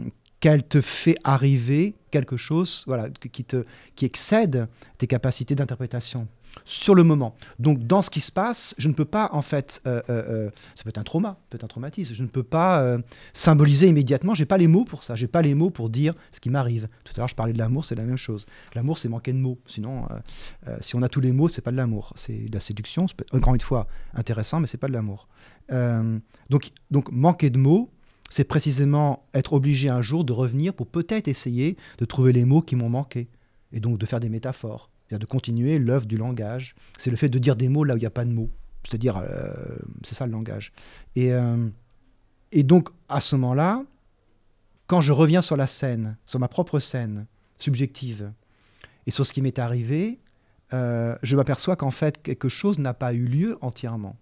qu'elle 0.45 0.63
te 0.63 0.83
fait 0.83 1.17
arriver 1.25 1.95
quelque 2.11 2.37
chose 2.37 2.85
voilà, 2.87 3.09
qui, 3.09 3.45
te, 3.45 3.65
qui 3.97 4.05
excède 4.05 4.69
tes 4.99 5.07
capacités 5.07 5.55
d'interprétation 5.55 6.29
sur 6.67 6.95
le 6.95 7.03
moment. 7.03 7.35
Donc, 7.59 7.87
dans 7.87 8.03
ce 8.03 8.11
qui 8.11 8.21
se 8.21 8.31
passe, 8.31 8.75
je 8.77 8.89
ne 8.89 8.93
peux 8.93 9.07
pas, 9.07 9.31
en 9.33 9.41
fait, 9.41 9.81
euh, 9.87 10.03
euh, 10.11 10.23
euh, 10.29 10.51
ça 10.75 10.85
peut 10.85 10.91
être 10.91 10.99
un 10.99 11.03
trauma, 11.03 11.39
peut 11.49 11.57
être 11.57 11.65
un 11.65 11.69
traumatisme, 11.69 12.13
je 12.13 12.23
ne 12.23 12.29
peux 12.29 12.43
pas 12.43 12.99
symboliser 13.33 13.87
immédiatement, 13.87 14.35
j'ai 14.35 14.45
pas 14.45 14.59
les 14.59 14.67
mots 14.67 14.85
pour 14.85 15.03
ça, 15.03 15.15
j'ai 15.15 15.29
pas 15.29 15.41
les 15.41 15.55
mots 15.55 15.71
pour 15.71 15.89
dire 15.89 16.13
ce 16.31 16.41
qui 16.41 16.51
m'arrive. 16.51 16.89
Tout 17.05 17.15
à 17.17 17.21
l'heure, 17.21 17.29
je 17.29 17.35
parlais 17.35 17.55
de 17.55 17.59
l'amour, 17.59 17.87
c'est 17.87 17.95
la 17.95 18.05
même 18.05 18.19
chose. 18.19 18.45
L'amour, 18.75 18.99
c'est 18.99 19.09
manquer 19.09 19.33
de 19.33 19.39
mots. 19.39 19.59
Sinon, 19.65 20.07
si 20.83 20.95
on 20.95 21.01
a 21.01 21.09
tous 21.09 21.23
les 21.23 21.33
mots, 21.33 21.49
c'est 21.49 21.63
pas 21.63 21.73
de 21.73 21.79
l'amour, 21.79 22.13
c'est 22.17 22.51
de 22.51 22.55
la 22.55 22.61
séduction, 22.61 23.09
c'est 23.09 23.35
encore 23.35 23.55
une 23.55 23.63
fois 23.63 23.87
intéressant, 24.13 24.61
mais 24.61 24.67
c'est 24.67 24.77
pas 24.77 24.89
de 24.89 24.93
l'amour. 24.93 25.27
donc, 26.51 26.71
donc, 26.91 27.11
manquer 27.11 27.49
de 27.49 27.57
mots, 27.57 27.91
c'est 28.31 28.45
précisément 28.45 29.27
être 29.35 29.53
obligé 29.53 29.89
un 29.89 30.03
jour 30.03 30.25
de 30.25 30.33
revenir 30.33 30.75
pour 30.75 30.87
peut-être 30.87 31.29
essayer 31.29 31.77
de 31.99 32.05
trouver 32.05 32.33
les 32.33 32.45
mots 32.45 32.63
qui 32.63 32.77
m'ont 32.77 32.89
manqué, 32.89 33.29
et 33.73 33.81
donc 33.81 33.99
de 33.99 34.07
faire 34.07 34.21
des 34.21 34.29
métaphores 34.29 34.91
de 35.19 35.27
continuer 35.27 35.79
l'œuvre 35.79 36.07
du 36.07 36.17
langage. 36.17 36.75
C'est 36.99 37.11
le 37.11 37.17
fait 37.17 37.29
de 37.29 37.39
dire 37.39 37.57
des 37.57 37.69
mots 37.69 37.85
là 37.85 37.95
où 37.95 37.97
il 37.97 38.01
n'y 38.01 38.07
a 38.07 38.11
pas 38.11 38.25
de 38.25 38.31
mots. 38.31 38.51
C'est-à-dire, 38.85 39.17
euh, 39.17 39.53
c'est 40.03 40.15
ça 40.15 40.27
le 40.27 40.33
langage. 40.33 40.73
Et, 41.17 41.33
euh, 41.33 41.69
et 42.53 42.63
donc, 42.63 42.91
à 43.09 43.21
ce 43.21 43.37
moment-là, 43.37 43.83
quand 44.87 45.01
je 45.01 45.13
reviens 45.13 45.43
sur 45.43 45.57
la 45.57 45.67
scène, 45.67 46.17
sur 46.27 46.39
ma 46.39 46.49
propre 46.49 46.79
scène 46.79 47.27
subjective, 47.59 48.33
et 49.07 49.11
sur 49.11 49.27
ce 49.27 49.33
qui 49.33 49.43
m'est 49.43 49.59
arrivé, 49.59 50.19
euh, 50.73 51.17
je 51.23 51.37
m'aperçois 51.37 51.77
qu'en 51.77 51.91
fait, 51.91 52.23
quelque 52.23 52.49
chose 52.49 52.79
n'a 52.79 52.95
pas 52.95 53.15
eu 53.15 53.25
lieu 53.25 53.59
entièrement. 53.61 54.17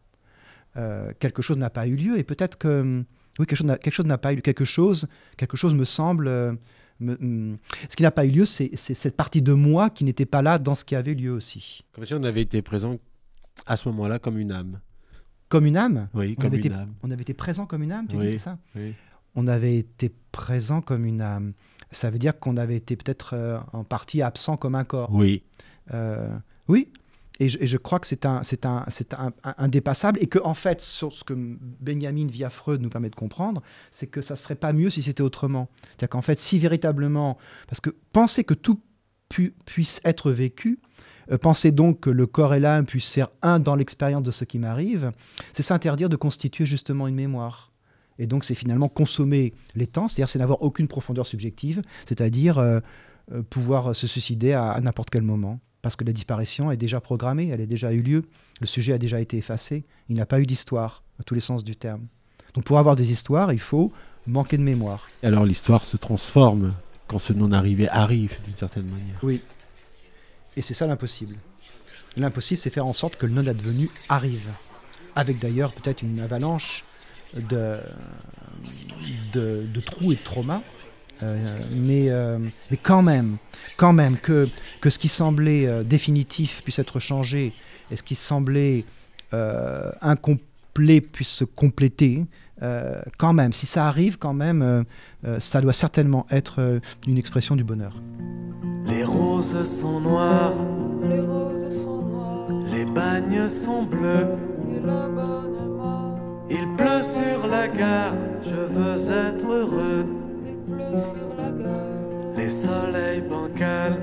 quelque 1.18 1.42
chose 1.42 1.58
n'a 1.58 1.68
pas 1.68 1.86
eu 1.86 1.96
lieu, 1.96 2.18
et 2.18 2.24
peut-être 2.24 2.56
que 2.56 3.04
oui, 3.38 3.46
quelque 3.46 3.90
chose 3.92 4.06
n'a 4.06 4.18
pas 4.18 4.32
eu 4.32 4.36
lieu. 4.36 4.42
Quelque 4.42 4.64
chose, 4.64 5.08
quelque 5.36 5.56
chose 5.56 5.74
me 5.74 5.84
semble 5.84 6.58
ce 7.00 7.96
qui 7.96 8.02
n'a 8.02 8.10
pas 8.10 8.24
eu 8.24 8.30
lieu, 8.30 8.44
c'est 8.44 8.76
cette 8.76 9.16
partie 9.16 9.42
de 9.42 9.52
moi 9.52 9.90
qui 9.90 10.04
n'était 10.04 10.26
pas 10.26 10.42
là 10.42 10.58
dans 10.58 10.74
ce 10.74 10.84
qui 10.84 10.94
avait 10.94 11.14
lieu 11.14 11.32
aussi. 11.32 11.82
Comme 11.92 12.04
si 12.04 12.14
on 12.14 12.22
avait 12.22 12.42
été 12.42 12.62
présent 12.62 12.98
à 13.66 13.76
ce 13.76 13.88
moment-là 13.88 14.18
comme 14.18 14.38
une 14.38 14.52
âme. 14.52 14.80
Comme 15.48 15.66
une 15.66 15.76
âme? 15.76 16.08
Oui, 16.14 16.34
on 16.38 16.42
comme 16.42 16.52
une 16.54 16.58
été, 16.58 16.72
âme. 16.72 16.94
On 17.02 17.10
avait 17.10 17.22
été 17.22 17.34
présent 17.34 17.66
comme 17.66 17.82
une 17.82 17.92
âme, 17.92 18.06
tu 18.08 18.16
oui, 18.16 18.28
dis 18.28 18.38
ça? 18.38 18.58
oui. 18.74 18.94
On 19.34 19.46
avait 19.46 19.76
été 19.76 20.12
présent 20.30 20.82
comme 20.82 21.06
une 21.06 21.22
âme. 21.22 21.54
Ça 21.90 22.10
veut 22.10 22.18
dire 22.18 22.38
qu'on 22.38 22.56
avait 22.56 22.76
été 22.76 22.96
peut-être 22.96 23.34
euh, 23.34 23.58
en 23.72 23.82
partie 23.82 24.20
absent 24.20 24.56
comme 24.56 24.74
un 24.74 24.84
corps. 24.84 25.10
Oui. 25.12 25.42
Euh, 25.92 26.36
oui, 26.68 26.88
et 27.42 27.48
je, 27.48 27.76
crois 27.76 27.98
que 27.98 28.06
c'est 28.06 28.24
un, 28.24 28.44
c'est 28.44 28.66
un, 28.66 28.84
c'est 28.88 29.14
un, 29.14 29.32
indépassable 29.58 30.18
et 30.22 30.28
que 30.28 30.38
en 30.44 30.54
fait, 30.54 30.80
sur 30.80 31.12
ce 31.12 31.24
que 31.24 31.34
Benjamin 31.34 32.26
via 32.26 32.50
Freud 32.50 32.80
nous 32.80 32.88
permet 32.88 33.10
de 33.10 33.16
comprendre, 33.16 33.62
c'est 33.90 34.06
que 34.06 34.22
ça 34.22 34.36
serait 34.36 34.54
pas 34.54 34.72
mieux 34.72 34.90
si 34.90 35.02
c'était 35.02 35.22
autrement. 35.22 35.68
C'est-à-dire 35.82 36.10
qu'en 36.10 36.22
fait, 36.22 36.38
si 36.38 36.60
véritablement, 36.60 37.38
parce 37.66 37.80
que 37.80 37.90
penser 38.12 38.44
que 38.44 38.54
tout 38.54 38.78
puisse 39.64 40.00
être 40.04 40.30
vécu, 40.30 40.78
euh, 41.32 41.38
penser 41.38 41.72
donc 41.72 42.00
que 42.00 42.10
le 42.10 42.26
corps 42.26 42.54
et 42.54 42.60
l'âme 42.60 42.86
puissent 42.86 43.10
faire 43.10 43.30
un 43.42 43.58
dans 43.58 43.74
l'expérience 43.74 44.22
de 44.22 44.30
ce 44.30 44.44
qui 44.44 44.60
m'arrive, 44.60 45.10
c'est 45.52 45.62
s'interdire 45.62 46.08
de 46.08 46.16
constituer 46.16 46.64
justement 46.64 47.08
une 47.08 47.16
mémoire. 47.16 47.72
Et 48.18 48.26
donc, 48.28 48.44
c'est 48.44 48.54
finalement 48.54 48.88
consommer 48.88 49.52
les 49.74 49.88
temps, 49.88 50.06
c'est-à-dire 50.06 50.28
c'est 50.28 50.38
n'avoir 50.38 50.62
aucune 50.62 50.86
profondeur 50.86 51.26
subjective, 51.26 51.82
c'est-à-dire 52.04 52.58
euh, 52.58 52.78
euh, 53.32 53.42
pouvoir 53.42 53.96
se 53.96 54.06
suicider 54.06 54.52
à 54.52 54.78
n'importe 54.80 55.10
quel 55.10 55.22
moment 55.22 55.58
parce 55.82 55.96
que 55.96 56.04
la 56.04 56.12
disparition 56.12 56.70
est 56.70 56.76
déjà 56.76 57.00
programmée, 57.00 57.48
elle 57.48 57.60
a 57.60 57.66
déjà 57.66 57.92
eu 57.92 58.00
lieu, 58.00 58.24
le 58.60 58.66
sujet 58.66 58.92
a 58.92 58.98
déjà 58.98 59.20
été 59.20 59.36
effacé, 59.36 59.84
il 60.08 60.16
n'a 60.16 60.26
pas 60.26 60.40
eu 60.40 60.46
d'histoire, 60.46 61.02
à 61.20 61.24
tous 61.24 61.34
les 61.34 61.40
sens 61.40 61.64
du 61.64 61.76
terme. 61.76 62.06
Donc 62.54 62.64
pour 62.64 62.78
avoir 62.78 62.96
des 62.96 63.10
histoires, 63.10 63.52
il 63.52 63.58
faut 63.60 63.92
manquer 64.26 64.56
de 64.56 64.62
mémoire. 64.62 65.08
Alors 65.22 65.44
l'histoire 65.44 65.84
se 65.84 65.96
transforme 65.96 66.72
quand 67.08 67.18
ce 67.18 67.32
non-arrivé 67.32 67.88
arrive 67.88 68.34
d'une 68.46 68.56
certaine 68.56 68.86
manière. 68.86 69.18
Oui. 69.22 69.42
Et 70.56 70.62
c'est 70.62 70.74
ça 70.74 70.86
l'impossible. 70.86 71.34
L'impossible, 72.16 72.60
c'est 72.60 72.70
faire 72.70 72.86
en 72.86 72.92
sorte 72.92 73.16
que 73.16 73.26
le 73.26 73.32
non-advenu 73.32 73.90
arrive. 74.08 74.48
Avec 75.16 75.38
d'ailleurs 75.38 75.72
peut-être 75.72 76.02
une 76.02 76.20
avalanche 76.20 76.84
de, 77.34 77.78
de, 79.32 79.66
de 79.66 79.80
trous 79.80 80.12
et 80.12 80.16
de 80.16 80.22
traumas. 80.22 80.62
Euh, 81.22 81.58
mais, 81.76 82.10
euh, 82.10 82.38
mais 82.70 82.76
quand 82.76 83.02
même, 83.02 83.36
quand 83.76 83.92
même, 83.92 84.16
que, 84.16 84.48
que 84.80 84.90
ce 84.90 84.98
qui 84.98 85.08
semblait 85.08 85.66
euh, 85.66 85.82
définitif 85.82 86.62
puisse 86.62 86.78
être 86.78 87.00
changé 87.00 87.52
et 87.90 87.96
ce 87.96 88.02
qui 88.02 88.14
semblait 88.14 88.84
incomplet 90.02 91.00
puisse 91.00 91.30
se 91.30 91.44
compléter, 91.44 92.26
quand 93.16 93.32
même, 93.32 93.54
si 93.54 93.64
ça 93.64 93.86
arrive, 93.86 94.18
quand 94.18 94.34
même, 94.34 94.84
ça 95.38 95.62
doit 95.62 95.72
certainement 95.72 96.26
être 96.30 96.80
une 97.06 97.16
expression 97.16 97.56
du 97.56 97.64
bonheur. 97.64 97.94
Les 98.84 99.04
roses 99.04 99.64
sont 99.64 100.00
noires, 100.00 100.52
les 101.08 101.20
roses 101.20 101.82
sont 101.82 102.02
noires, 102.02 102.48
les 102.70 102.84
bagnes 102.84 103.48
sont 103.48 103.84
bleus, 103.84 104.26
il 106.50 106.76
pleut 106.76 107.02
sur 107.02 107.46
la 107.46 107.68
gare, 107.68 108.12
je 108.44 108.54
veux 108.54 109.10
être 109.10 109.46
heureux. 109.46 110.21
Les 112.36 112.50
soleils 112.50 113.20
bancals, 113.20 113.98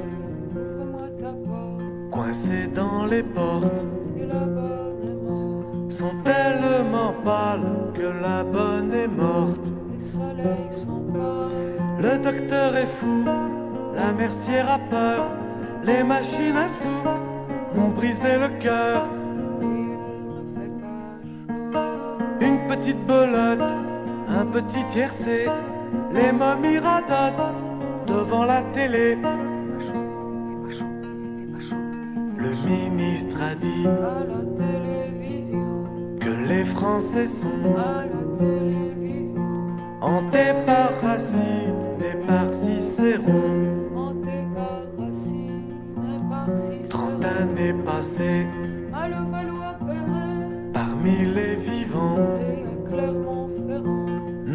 coincés 2.12 2.68
dans 2.68 3.06
les 3.06 3.24
portes, 3.24 3.86
sont 5.90 6.16
tellement 6.24 7.14
pâles 7.24 7.92
que 7.94 8.08
la 8.22 8.44
bonne 8.44 8.94
est 8.94 9.08
morte. 9.08 9.72
Le 12.00 12.18
docteur 12.18 12.76
est 12.78 12.88
fou, 12.88 13.24
la 13.96 14.12
mercière 14.14 14.70
a 14.70 14.80
peur, 14.80 15.26
les 15.84 16.04
machines 16.04 16.58
à 16.58 16.68
sous 16.68 17.04
m'ont 17.76 17.90
brisé 17.90 18.38
le 18.38 18.60
cœur. 18.60 19.08
Une 22.42 22.68
petite 22.68 23.06
belote, 23.06 23.74
un 24.40 24.46
petit 24.46 24.86
tiercé 24.86 25.48
les 26.14 26.32
momies 26.32 26.80
radotent 26.80 27.50
devant 28.08 28.46
la 28.46 28.62
télé. 28.74 29.18
Le 32.38 32.52
ministre 32.66 33.38
a 33.42 33.56
dit 33.56 33.86
à 33.86 34.24
la 34.32 34.42
télévision 34.64 35.84
que 36.22 36.30
les 36.48 36.64
Français 36.64 37.28
sont 37.28 37.76
à 37.76 38.06
la 38.06 38.24
télévision 38.40 39.42
hantés 40.00 40.54
par 40.66 40.92
Racine 41.02 41.76
et 42.00 42.16
par 42.26 42.54
Cicéron. 42.54 43.44
Hantés 43.94 44.46
par 44.56 44.84
Racine 44.98 45.74
et 46.14 46.30
par 46.30 46.48
Cicéron. 46.64 46.90
Trente 46.90 47.26
années 47.26 47.76
passées 47.86 48.48
à 48.94 49.10
le 49.10 49.22
falloir 49.32 49.76
parmi 50.74 51.26
les 51.26 51.56
vivants 51.56 52.18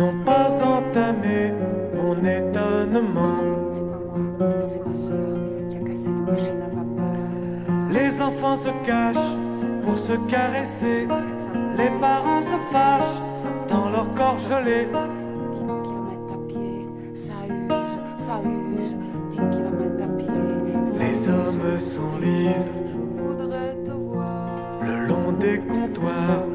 n'ont 0.05 0.24
pas 0.24 0.50
entamé 0.62 1.52
mon 1.94 2.16
étonnement. 2.24 3.40
C'est 3.72 3.80
pas 3.80 4.02
moi, 4.38 4.64
c'est 4.68 4.86
ma 4.86 4.94
soeur 4.94 5.38
qui 5.70 5.76
a 5.76 5.80
cassé 5.80 6.11
la 6.11 6.32
machine 6.32 6.62
à 6.62 6.68
vapeur. 6.68 7.14
Les 7.90 8.20
enfants 8.20 8.57
se 8.57 8.68
cachent 8.84 9.34
pour 9.84 9.98
se 9.98 10.12
caresser. 10.28 11.09
Les 11.78 11.90
parents 12.00 12.40
se 12.40 12.59
fâchent 12.72 13.48
dans 13.68 13.88
leur 13.90 14.12
corps 14.14 14.38
gelé. 14.38 14.88
10 15.52 15.59
km 15.59 16.32
à 16.32 16.48
pied, 16.48 16.86
ça 17.14 17.32
use, 17.48 17.98
ça 18.18 18.40
use. 18.44 18.94
10 19.30 19.36
km 19.36 20.02
à 20.02 20.09
pied. 20.18 20.28
Les 20.98 21.28
hommes 21.28 21.78
s'enlisent. 21.78 22.72
Je 22.86 23.22
voudrais 23.22 23.74
te 23.86 23.90
voir. 23.90 24.80
Le 24.86 25.07
long 25.07 25.32
des 25.32 25.59
comptoirs. 25.59 26.53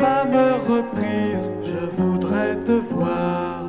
Reprises, 0.00 1.50
je 1.62 1.86
voudrais 2.00 2.54
te 2.64 2.70
voir. 2.70 3.64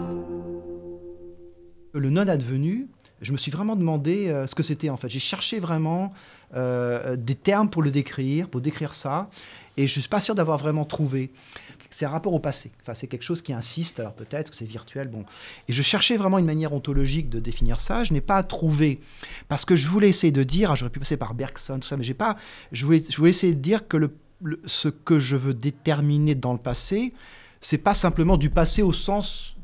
Le 1.93 2.09
non 2.11 2.27
advenu, 2.27 2.87
je 3.21 3.31
me 3.31 3.37
suis 3.37 3.49
vraiment 3.49 3.75
demandé 3.75 4.27
euh, 4.27 4.45
ce 4.45 4.53
que 4.53 4.61
c'était 4.61 4.89
en 4.89 4.97
fait. 4.97 5.09
J'ai 5.09 5.19
cherché 5.19 5.59
vraiment 5.59 6.13
euh, 6.53 7.15
des 7.15 7.33
termes 7.33 7.69
pour 7.69 7.81
le 7.81 7.89
décrire, 7.89 8.47
pour 8.47 8.61
décrire 8.61 8.93
ça, 8.93 9.29
et 9.75 9.87
je 9.87 9.97
ne 9.97 10.01
suis 10.01 10.09
pas 10.09 10.21
sûr 10.21 10.35
d'avoir 10.35 10.59
vraiment 10.59 10.85
trouvé. 10.85 11.31
C'est 11.89 12.05
un 12.05 12.09
rapport 12.09 12.33
au 12.33 12.39
passé. 12.39 12.71
Enfin, 12.83 12.93
c'est 12.93 13.07
quelque 13.07 13.23
chose 13.23 13.41
qui 13.41 13.51
insiste, 13.51 13.99
alors 13.99 14.13
peut-être 14.13 14.51
que 14.51 14.55
c'est 14.55 14.65
virtuel, 14.65 15.07
bon. 15.07 15.25
Et 15.67 15.73
je 15.73 15.81
cherchais 15.81 16.15
vraiment 16.15 16.37
une 16.37 16.45
manière 16.45 16.73
ontologique 16.73 17.29
de 17.29 17.39
définir 17.39 17.79
ça. 17.79 18.03
Je 18.03 18.13
n'ai 18.13 18.21
pas 18.21 18.43
trouvé. 18.43 18.99
Parce 19.47 19.65
que 19.65 19.75
je 19.75 19.87
voulais 19.87 20.09
essayer 20.09 20.31
de 20.31 20.43
dire, 20.43 20.69
ah, 20.69 20.75
j'aurais 20.75 20.91
pu 20.91 20.99
passer 20.99 21.17
par 21.17 21.33
Bergson, 21.33 21.79
tout 21.79 21.87
ça, 21.87 21.97
mais 21.97 22.03
j'ai 22.03 22.13
pas. 22.13 22.37
Voulais, 22.71 23.03
je 23.09 23.17
voulais 23.17 23.31
essayer 23.31 23.55
de 23.55 23.59
dire 23.59 23.87
que 23.87 23.97
le 23.97 24.11
ce 24.65 24.87
que 24.87 25.19
je 25.19 25.35
veux 25.35 25.53
déterminer 25.53 26.35
dans 26.35 26.53
le 26.53 26.59
passé, 26.59 27.13
c'est 27.61 27.77
pas 27.77 27.93
simplement 27.93 28.37
du 28.37 28.49
passé 28.49 28.81
au 28.81 28.93
sens 28.93 29.55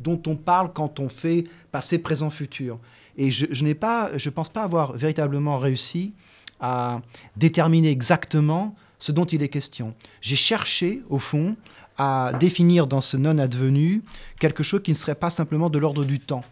dont 0.00 0.20
on 0.26 0.36
parle 0.36 0.72
quand 0.72 1.00
on 1.00 1.08
fait 1.08 1.44
passé, 1.72 1.98
présent, 1.98 2.30
futur. 2.30 2.78
Et 3.16 3.30
je, 3.30 3.64
n'ai 3.64 3.74
pas, 3.74 4.16
je 4.16 4.30
pense 4.30 4.48
pas 4.48 4.62
avoir 4.62 4.92
véritablement 4.92 5.58
réussi 5.58 6.12
à 6.60 7.00
déterminer 7.36 7.90
exactement 7.90 8.74
ce 8.98 9.12
dont 9.12 9.24
il 9.24 9.42
est 9.42 9.48
question. 9.48 9.94
J'ai 10.20 10.36
cherché, 10.36 11.02
au 11.08 11.18
fond, 11.18 11.56
à 11.98 12.32
définir 12.38 12.86
dans 12.86 13.00
ce 13.00 13.16
non-advenu 13.16 14.02
quelque 14.40 14.62
chose 14.62 14.82
qui 14.82 14.90
ne 14.90 14.96
serait 14.96 15.14
pas 15.14 15.30
simplement 15.30 15.70
de 15.70 15.78
l'ordre 15.78 16.04
du 16.04 16.18
temps. 16.18 16.44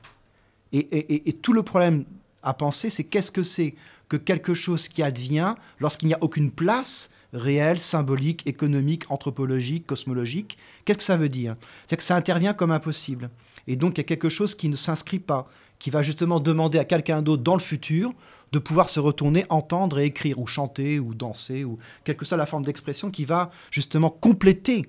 Et, 0.72 1.32
tout 1.42 1.52
le 1.52 1.62
problème 1.62 2.04
à 2.42 2.54
penser, 2.54 2.90
c'est 2.90 3.04
qu'est-ce 3.04 3.32
que 3.32 3.42
c'est 3.42 3.74
que 4.08 4.16
quelque 4.16 4.54
chose 4.54 4.88
qui 4.88 5.02
advient 5.02 5.54
lorsqu'il 5.80 6.08
n'y 6.08 6.14
a 6.14 6.18
aucune 6.22 6.50
place 6.50 7.10
réel, 7.32 7.78
symbolique, 7.78 8.46
économique, 8.46 9.04
anthropologique, 9.10 9.86
cosmologique. 9.86 10.58
Qu'est-ce 10.84 10.98
que 10.98 11.04
ça 11.04 11.16
veut 11.16 11.28
dire? 11.28 11.56
C'est 11.86 11.96
que 11.96 12.02
ça 12.02 12.16
intervient 12.16 12.54
comme 12.54 12.70
impossible. 12.70 13.30
Et 13.66 13.76
donc 13.76 13.94
il 13.94 13.98
y 13.98 14.00
a 14.00 14.04
quelque 14.04 14.28
chose 14.28 14.54
qui 14.54 14.68
ne 14.68 14.76
s'inscrit 14.76 15.18
pas, 15.18 15.48
qui 15.78 15.90
va 15.90 16.02
justement 16.02 16.40
demander 16.40 16.78
à 16.78 16.84
quelqu'un 16.84 17.22
d'autre 17.22 17.42
dans 17.42 17.54
le 17.54 17.60
futur 17.60 18.12
de 18.52 18.58
pouvoir 18.58 18.88
se 18.88 19.00
retourner, 19.00 19.46
entendre 19.48 19.98
et 19.98 20.04
écrire, 20.04 20.38
ou 20.38 20.46
chanter, 20.46 21.00
ou 21.00 21.14
danser, 21.14 21.64
ou 21.64 21.78
quelle 22.04 22.16
que 22.16 22.24
soit 22.24 22.36
la 22.36 22.46
forme 22.46 22.64
d'expression 22.64 23.10
qui 23.10 23.24
va 23.24 23.50
justement 23.70 24.10
compléter 24.10 24.86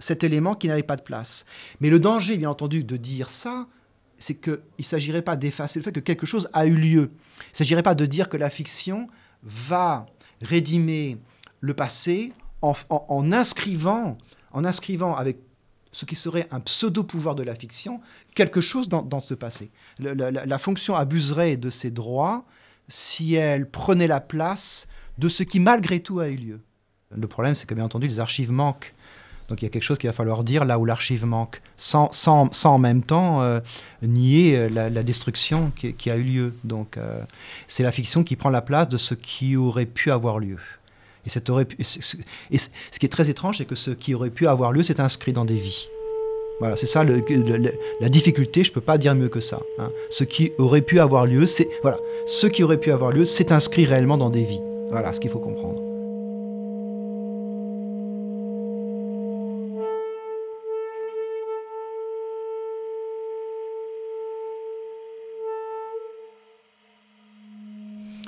cet 0.00 0.24
élément 0.24 0.56
qui 0.56 0.66
n'avait 0.66 0.82
pas 0.82 0.96
de 0.96 1.02
place. 1.02 1.46
Mais 1.80 1.90
le 1.90 2.00
danger, 2.00 2.36
bien 2.36 2.50
entendu, 2.50 2.82
de 2.82 2.96
dire 2.96 3.30
ça, 3.30 3.68
c'est 4.18 4.34
qu'il 4.34 4.58
ne 4.78 4.84
s'agirait 4.84 5.22
pas 5.22 5.36
d'effacer 5.36 5.78
le 5.78 5.84
fait 5.84 5.92
que 5.92 6.00
quelque 6.00 6.26
chose 6.26 6.48
a 6.52 6.66
eu 6.66 6.74
lieu. 6.74 7.10
Il 7.38 7.52
ne 7.52 7.56
s'agirait 7.56 7.82
pas 7.82 7.94
de 7.94 8.06
dire 8.06 8.28
que 8.28 8.36
la 8.36 8.50
fiction 8.50 9.08
va 9.44 10.06
rédimer 10.42 11.18
le 11.64 11.74
passé 11.74 12.32
en, 12.62 13.32
inscrivant, 13.32 14.18
en 14.52 14.64
inscrivant 14.64 15.14
avec 15.16 15.38
ce 15.92 16.04
qui 16.04 16.16
serait 16.16 16.46
un 16.50 16.60
pseudo-pouvoir 16.60 17.34
de 17.34 17.42
la 17.42 17.54
fiction, 17.54 18.00
quelque 18.34 18.60
chose 18.60 18.88
dans, 18.88 19.20
ce 19.20 19.34
passé. 19.34 19.70
la, 19.98 20.58
fonction 20.58 20.94
abuserait 20.94 21.56
de 21.56 21.70
ses 21.70 21.90
droits 21.90 22.44
si 22.88 23.34
elle 23.34 23.68
prenait 23.68 24.06
la 24.06 24.20
place 24.20 24.88
de 25.18 25.28
ce 25.28 25.42
qui 25.42 25.60
malgré 25.60 26.00
tout 26.00 26.20
a 26.20 26.28
eu 26.28 26.36
lieu. 26.36 26.60
Le 27.16 27.28
problème, 27.28 27.54
c'est 27.54 27.66
que 27.66 27.74
bien 27.74 27.84
entendu, 27.84 28.08
les 28.08 28.20
archives 28.20 28.50
manquent. 28.50 28.92
Donc 29.48 29.60
il 29.60 29.66
y 29.66 29.68
a 29.68 29.70
quelque 29.70 29.82
chose 29.82 29.98
qu'il 29.98 30.08
va 30.08 30.14
falloir 30.14 30.42
dire 30.42 30.64
là 30.64 30.78
où 30.78 30.84
l'archive 30.84 31.26
manque, 31.26 31.60
sans, 31.76 32.10
sans, 32.12 32.50
sans, 32.52 32.74
en 32.74 32.78
même 32.78 33.02
temps 33.02 33.42
euh, 33.42 33.60
nier 34.02 34.56
euh, 34.56 34.68
la, 34.68 35.02
destruction 35.02 35.70
qui, 35.70 36.10
a 36.10 36.16
eu 36.16 36.22
lieu. 36.22 36.54
Donc 36.64 36.96
euh, 36.96 37.22
c'est 37.68 37.82
la 37.82 37.92
fiction 37.92 38.24
qui 38.24 38.36
prend 38.36 38.50
la 38.50 38.62
place 38.62 38.88
de 38.88 38.96
ce 38.96 39.14
qui 39.14 39.54
aurait 39.56 39.86
pu 39.86 40.10
avoir 40.10 40.38
lieu. 40.38 40.58
Et, 41.26 41.30
ce 41.30 42.98
qui 42.98 43.06
est 43.06 43.08
très 43.08 43.30
étrange, 43.30 43.58
c'est 43.58 43.64
que 43.64 43.74
ce 43.74 43.90
qui 43.90 44.14
aurait 44.14 44.30
pu 44.30 44.46
avoir 44.46 44.72
lieu, 44.72 44.82
c'est 44.82 45.00
inscrit 45.00 45.32
dans 45.32 45.44
des 45.44 45.56
vies. 45.56 45.88
Voilà, 46.60 46.76
c'est 46.76 46.86
ça 46.86 47.04
la 47.04 48.08
difficulté, 48.08 48.62
je 48.62 48.70
ne 48.70 48.74
peux 48.74 48.80
pas 48.80 48.96
dire 48.96 49.14
mieux 49.14 49.28
que 49.28 49.40
ça. 49.40 49.60
Hein. 49.78 49.90
Ce 50.10 50.22
qui 50.22 50.52
aurait 50.58 50.82
pu 50.82 51.00
avoir 51.00 51.26
lieu, 51.26 51.46
c'est 51.46 51.68
voilà, 51.82 51.98
ce 52.26 52.46
qui 52.46 52.62
aurait 52.62 52.78
pu 52.78 52.92
avoir 52.92 53.10
lieu, 53.10 53.24
c'est 53.24 53.50
inscrit 53.50 53.86
réellement 53.86 54.16
dans 54.16 54.30
des 54.30 54.44
vies. 54.44 54.60
Voilà 54.90 55.12
ce 55.12 55.20
qu'il 55.20 55.30
faut 55.30 55.40
comprendre. 55.40 55.80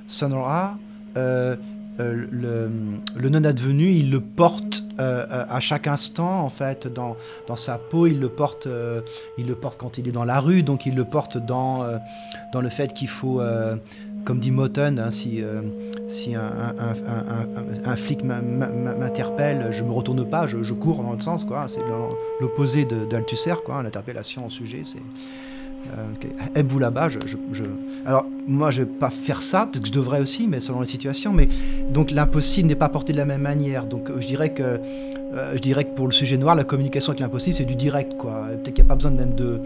Sonora, 0.08 0.78
euh, 1.16 1.56
euh, 2.00 2.26
le, 2.30 3.28
non-advenu, 3.28 3.90
il 3.90 4.10
le 4.10 4.20
porte 4.20 4.84
euh, 4.98 5.44
à 5.48 5.60
chaque 5.60 5.86
instant, 5.86 6.40
en 6.40 6.48
fait, 6.50 6.86
dans, 6.92 7.16
dans 7.46 7.56
sa 7.56 7.78
peau. 7.78 8.06
Il 8.06 8.20
le, 8.20 8.28
porte, 8.28 8.66
euh, 8.66 9.00
il 9.38 9.46
le 9.46 9.54
porte 9.54 9.78
quand 9.78 9.98
il 9.98 10.08
est 10.08 10.12
dans 10.12 10.24
la 10.24 10.40
rue, 10.40 10.62
donc 10.62 10.86
il 10.86 10.94
le 10.94 11.04
porte 11.04 11.38
dans, 11.38 11.86
dans 12.52 12.60
le 12.60 12.68
fait 12.68 12.92
qu'il 12.92 13.08
faut, 13.08 13.40
comme 14.24 14.38
dit 14.40 14.50
Motten, 14.50 14.98
hein, 14.98 15.10
si, 15.10 15.42
si 16.08 16.34
un, 16.34 17.96
flic 17.96 18.22
m'interpelle, 18.24 19.68
je 19.70 19.82
me 19.82 19.92
retourne 19.92 20.24
pas, 20.28 20.46
je, 20.46 20.72
cours 20.72 21.02
dans 21.02 21.10
l'autre 21.10 21.24
sens. 21.24 21.44
quoi. 21.44 21.64
C'est 21.68 21.82
l'opposé 22.40 22.84
d'Althusser. 22.84 23.54
quoi. 23.64 23.82
L'interpellation 23.82 24.46
au 24.46 24.50
sujet, 24.50 24.82
c'est 24.84 24.98
euh, 25.96 26.02
ok. 26.14 26.26
Êtes-vous 26.56 26.78
là-bas 26.78 27.08
je- 27.08 27.18
Alors, 28.04 28.26
moi, 28.46 28.70
je 28.70 28.82
vais 28.82 28.88
pas 28.88 29.10
faire 29.10 29.42
ça, 29.42 29.66
peut-être 29.66 29.82
que 29.82 29.88
je 29.88 29.92
devrais 29.92 30.20
aussi, 30.20 30.46
mais 30.46 30.60
selon 30.60 30.80
les 30.80 30.86
situations. 30.86 31.32
Mais 31.32 31.48
donc, 31.92 32.10
l'impossible 32.10 32.68
n'est 32.68 32.76
pas 32.76 32.88
porté 32.88 33.12
de 33.12 33.18
la 33.18 33.24
même 33.24 33.42
manière. 33.42 33.84
Donc, 33.84 34.08
euh, 34.08 34.20
je 34.20 34.26
dirais 34.26 34.52
que, 34.52 34.62
euh, 34.62 35.52
je 35.54 35.58
dirais 35.58 35.84
que 35.84 35.94
pour 35.94 36.06
le 36.06 36.12
sujet 36.12 36.36
noir, 36.36 36.54
la 36.54 36.64
communication 36.64 37.10
avec 37.10 37.20
l'impossible, 37.20 37.56
c'est 37.56 37.64
du 37.64 37.74
direct. 37.74 38.16
quoi. 38.16 38.46
Peut-être 38.50 38.74
qu'il 38.74 38.84
n'y 38.84 38.88
a 38.88 38.90
pas 38.90 38.94
besoin 38.94 39.10
même 39.10 39.34
de, 39.34 39.60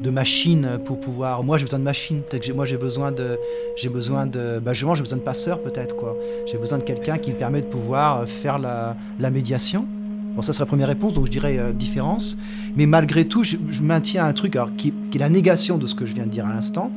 de 0.00 0.10
machine 0.10 0.78
pour 0.84 1.00
pouvoir. 1.00 1.42
Moi, 1.42 1.58
j'ai 1.58 1.64
besoin 1.64 1.80
de 1.80 1.84
machine. 1.84 2.22
Peut-être 2.22 2.46
que 2.46 2.52
moi, 2.52 2.64
j'ai 2.64 2.76
besoin 2.76 3.10
de, 3.10 3.38
j'ai 3.76 3.88
besoin 3.88 4.26
de, 4.26 4.60
bah, 4.60 4.72
j'ai 4.72 4.86
besoin 4.86 5.18
de 5.18 5.22
passeur, 5.22 5.60
peut-être 5.60 5.96
quoi. 5.96 6.16
J'ai 6.46 6.58
besoin 6.58 6.78
de 6.78 6.84
quelqu'un 6.84 7.18
qui 7.18 7.32
me 7.32 7.36
permet 7.36 7.62
de 7.62 7.66
pouvoir 7.66 8.20
euh, 8.20 8.26
faire 8.26 8.58
la, 8.58 8.96
la 9.18 9.30
médiation. 9.30 9.86
Bon, 10.34 10.40
ça 10.40 10.54
serait 10.54 10.62
la 10.62 10.68
première 10.68 10.88
réponse, 10.88 11.12
donc 11.12 11.26
je 11.26 11.30
dirais 11.30 11.74
différence. 11.74 12.38
Mais 12.74 12.86
malgré 12.86 13.26
tout, 13.26 13.44
je, 13.44 13.58
maintiens 13.82 14.24
un 14.24 14.32
truc 14.32 14.56
qui, 14.78 14.94
qui 15.10 15.18
est 15.18 15.20
la 15.20 15.28
négation 15.28 15.76
de 15.76 15.86
ce 15.86 15.94
que 15.94 16.06
je 16.06 16.14
viens 16.14 16.24
de 16.24 16.30
dire 16.30 16.46
à 16.46 16.54
l'instant. 16.54 16.90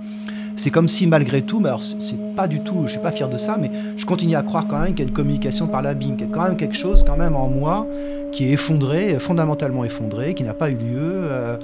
C'est 0.56 0.72
comme 0.72 0.88
si 0.88 1.08
malgré 1.08 1.42
tout, 1.42 1.60
mais 1.60 1.68
alors 1.70 1.84
c'est 1.84 2.20
pas 2.36 2.48
du 2.48 2.62
tout, 2.62 2.84
je 2.86 2.92
suis 2.92 3.00
pas 3.00 3.12
fier 3.12 3.30
de 3.30 3.38
ça, 3.38 3.58
mais 3.60 3.70
je 3.98 4.06
continue 4.06 4.36
à 4.36 4.42
croire 4.42 4.66
quand 4.68 4.80
même 4.80 4.94
qu'il 4.94 5.00
y 5.00 5.08
a 5.08 5.08
une 5.08 5.14
communication 5.14 5.68
par 5.68 5.82
l'abîme, 5.82 6.16
qu'il 6.16 6.28
y 6.28 6.32
a 6.32 6.34
quand 6.34 6.44
même 6.44 6.58
quelque 6.58 6.76
chose 6.76 7.04
quand 7.04 7.18
même 7.18 7.36
en 7.36 7.48
moi 7.48 7.88
qui 8.32 8.46
est 8.46 8.52
effondré, 8.52 9.18
fondamentalement 9.20 9.86
effondré, 9.86 10.34
qui 10.34 10.44
n'a 10.44 10.54
pas 10.54 10.70
eu 10.70 10.76
lieu, 10.76 11.00
euh, 11.02 11.58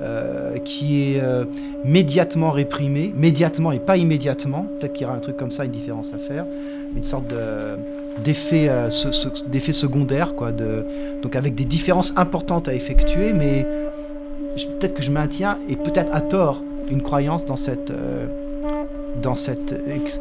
euh, 0.00 0.58
qui 0.58 1.14
est 1.14 1.20
euh, 1.20 1.44
médiatement 1.84 2.50
réprimé, 2.50 3.12
médiatement 3.16 3.72
et 3.72 3.80
pas 3.80 3.96
immédiatement. 3.96 4.66
Peut-être 4.78 4.92
qu'il 4.92 5.02
y 5.02 5.06
aura 5.06 5.16
un 5.16 5.20
truc 5.20 5.36
comme 5.36 5.50
ça, 5.50 5.64
une 5.64 5.72
différence 5.72 6.12
à 6.14 6.18
faire, 6.18 6.44
une 6.96 7.02
sorte 7.02 7.26
de 7.28 7.78
d'effet 8.24 8.68
euh, 8.68 8.88
quoi, 10.36 10.52
donc 11.22 11.36
avec 11.36 11.54
des 11.54 11.64
différences 11.64 12.12
importantes 12.16 12.68
à 12.68 12.74
effectuer, 12.74 13.32
mais 13.32 13.66
peut-être 14.56 14.94
que 14.94 15.02
je 15.02 15.10
maintiens, 15.10 15.58
et 15.68 15.76
peut-être 15.76 16.12
à 16.12 16.20
tort, 16.20 16.62
une 16.90 17.02
croyance 17.02 17.44
dans 17.44 17.56
cette, 17.56 17.90
euh, 17.90 18.26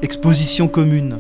exposition 0.02 0.68
commune. 0.68 1.20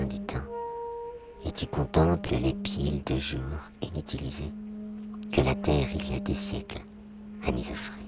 Du 0.00 0.18
temps 0.20 0.38
et 1.44 1.52
tu 1.52 1.66
contemples 1.66 2.34
les 2.42 2.54
piles 2.54 3.02
de 3.04 3.16
jours 3.16 3.40
inutilisés 3.82 4.50
que 5.30 5.40
la 5.42 5.54
Terre, 5.54 5.88
il 5.94 6.12
y 6.12 6.16
a 6.16 6.20
des 6.20 6.34
siècles, 6.34 6.80
a 7.46 7.52
mis 7.52 7.70
au 7.70 7.74
frais. 7.74 8.01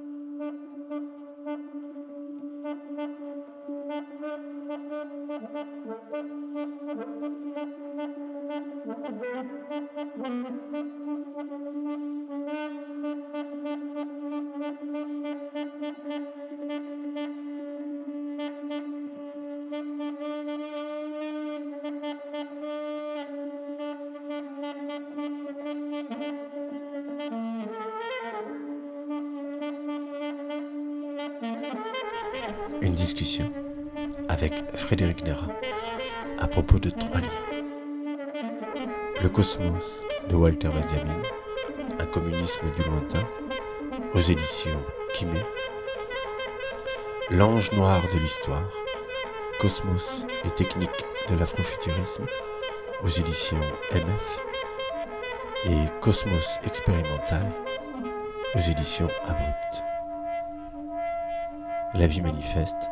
Discussion 33.18 33.52
avec 34.30 34.54
Frédéric 34.76 35.26
Nera 35.26 35.48
à 36.38 36.48
propos 36.48 36.78
de 36.78 36.92
trois 36.92 37.20
livres. 37.20 37.34
Le 39.22 39.30
cosmos 39.30 40.04
de 40.30 40.36
Walter 40.36 40.68
Benjamin, 40.68 41.20
un 42.00 42.06
communisme 42.06 42.70
du 42.76 42.84
lointain, 42.84 43.28
aux 44.14 44.20
éditions 44.20 44.84
Kimé. 45.14 45.42
L'ange 47.32 47.72
noir 47.72 48.02
de 48.14 48.20
l'histoire, 48.20 48.70
cosmos 49.60 50.28
et 50.46 50.50
technique 50.52 50.90
de 51.30 51.36
l'afrofuturisme, 51.40 52.26
aux 53.04 53.10
éditions 53.10 53.58
MF. 53.94 54.42
Et 55.66 56.02
Cosmos 56.02 56.60
expérimental, 56.66 57.52
aux 58.54 58.60
éditions 58.60 59.10
Abruptes. 59.26 59.84
La 61.96 62.06
vie 62.06 62.22
manifeste, 62.22 62.90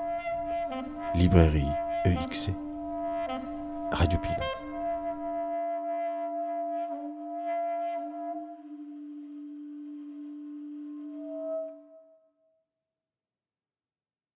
librairie 1.18 1.74
EXC. 2.05 2.64